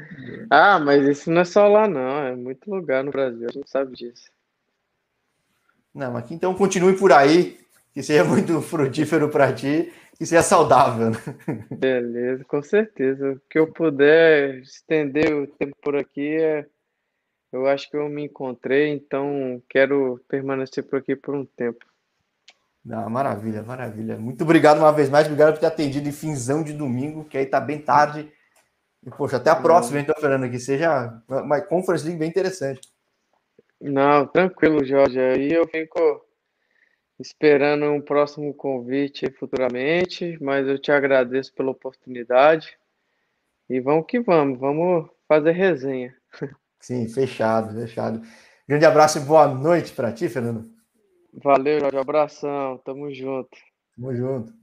ah, 0.50 0.78
mas 0.78 1.06
isso 1.06 1.30
não 1.30 1.42
é 1.42 1.44
só 1.44 1.68
lá, 1.68 1.86
não. 1.86 2.26
É 2.26 2.34
muito 2.34 2.70
lugar 2.70 3.04
no 3.04 3.10
Brasil, 3.10 3.46
a 3.48 3.52
gente 3.52 3.70
sabe 3.70 3.94
disso. 3.94 4.30
Não, 5.94 6.16
aqui 6.16 6.32
então 6.32 6.54
continue 6.54 6.96
por 6.96 7.12
aí, 7.12 7.58
que 7.92 8.02
seja 8.02 8.24
muito 8.24 8.62
frutífero 8.62 9.28
para 9.28 9.52
ti, 9.52 9.92
que 10.16 10.24
seja 10.24 10.42
saudável. 10.42 11.10
Né? 11.10 11.18
Beleza, 11.70 12.44
com 12.44 12.62
certeza. 12.62 13.32
O 13.32 13.40
que 13.50 13.58
eu 13.58 13.70
puder 13.70 14.60
estender 14.60 15.34
o 15.34 15.46
tempo 15.46 15.76
por 15.82 15.96
aqui 15.96 16.36
é 16.36 16.66
eu 17.52 17.66
acho 17.66 17.90
que 17.90 17.96
eu 17.98 18.08
me 18.08 18.24
encontrei, 18.24 18.88
então 18.88 19.62
quero 19.68 20.18
permanecer 20.26 20.82
por 20.82 20.98
aqui 20.98 21.14
por 21.14 21.34
um 21.34 21.44
tempo. 21.44 21.84
Não, 22.84 23.08
maravilha, 23.08 23.62
maravilha. 23.62 24.16
Muito 24.16 24.42
obrigado 24.42 24.78
uma 24.78 24.92
vez 24.92 25.08
mais, 25.08 25.26
obrigado 25.26 25.52
por 25.54 25.60
ter 25.60 25.66
atendido 25.66 26.08
em 26.08 26.12
finzão 26.12 26.64
de 26.64 26.72
domingo, 26.72 27.24
que 27.24 27.38
aí 27.38 27.46
tá 27.46 27.60
bem 27.60 27.80
tarde. 27.80 28.30
E, 29.04 29.10
poxa, 29.10 29.36
até 29.36 29.50
a 29.50 29.56
próxima, 29.56 30.00
então, 30.00 30.14
Fernando, 30.20 30.50
que 30.50 30.58
seja 30.58 31.22
uma 31.28 31.60
Conference 31.60 32.04
League 32.04 32.18
bem 32.18 32.28
interessante. 32.28 32.80
Não, 33.80 34.26
tranquilo, 34.26 34.84
Jorge. 34.84 35.18
Aí 35.18 35.52
eu 35.52 35.66
fico 35.66 36.24
esperando 37.18 37.86
um 37.86 38.00
próximo 38.00 38.52
convite 38.54 39.30
futuramente, 39.32 40.36
mas 40.40 40.66
eu 40.66 40.78
te 40.78 40.90
agradeço 40.90 41.52
pela 41.54 41.70
oportunidade. 41.70 42.76
E 43.68 43.80
vamos 43.80 44.06
que 44.06 44.20
vamos, 44.20 44.58
vamos 44.58 45.08
fazer 45.28 45.52
resenha. 45.52 46.14
Sim, 46.80 47.08
fechado, 47.08 47.74
fechado. 47.74 48.22
Grande 48.68 48.84
abraço 48.84 49.18
e 49.18 49.22
boa 49.22 49.46
noite 49.46 49.92
para 49.92 50.12
ti, 50.12 50.28
Fernando. 50.28 50.81
Valeu, 51.32 51.80
Jorge. 51.80 51.96
Abração. 51.98 52.78
Tamo 52.84 53.12
junto. 53.12 53.56
Tamo 53.96 54.14
junto. 54.14 54.61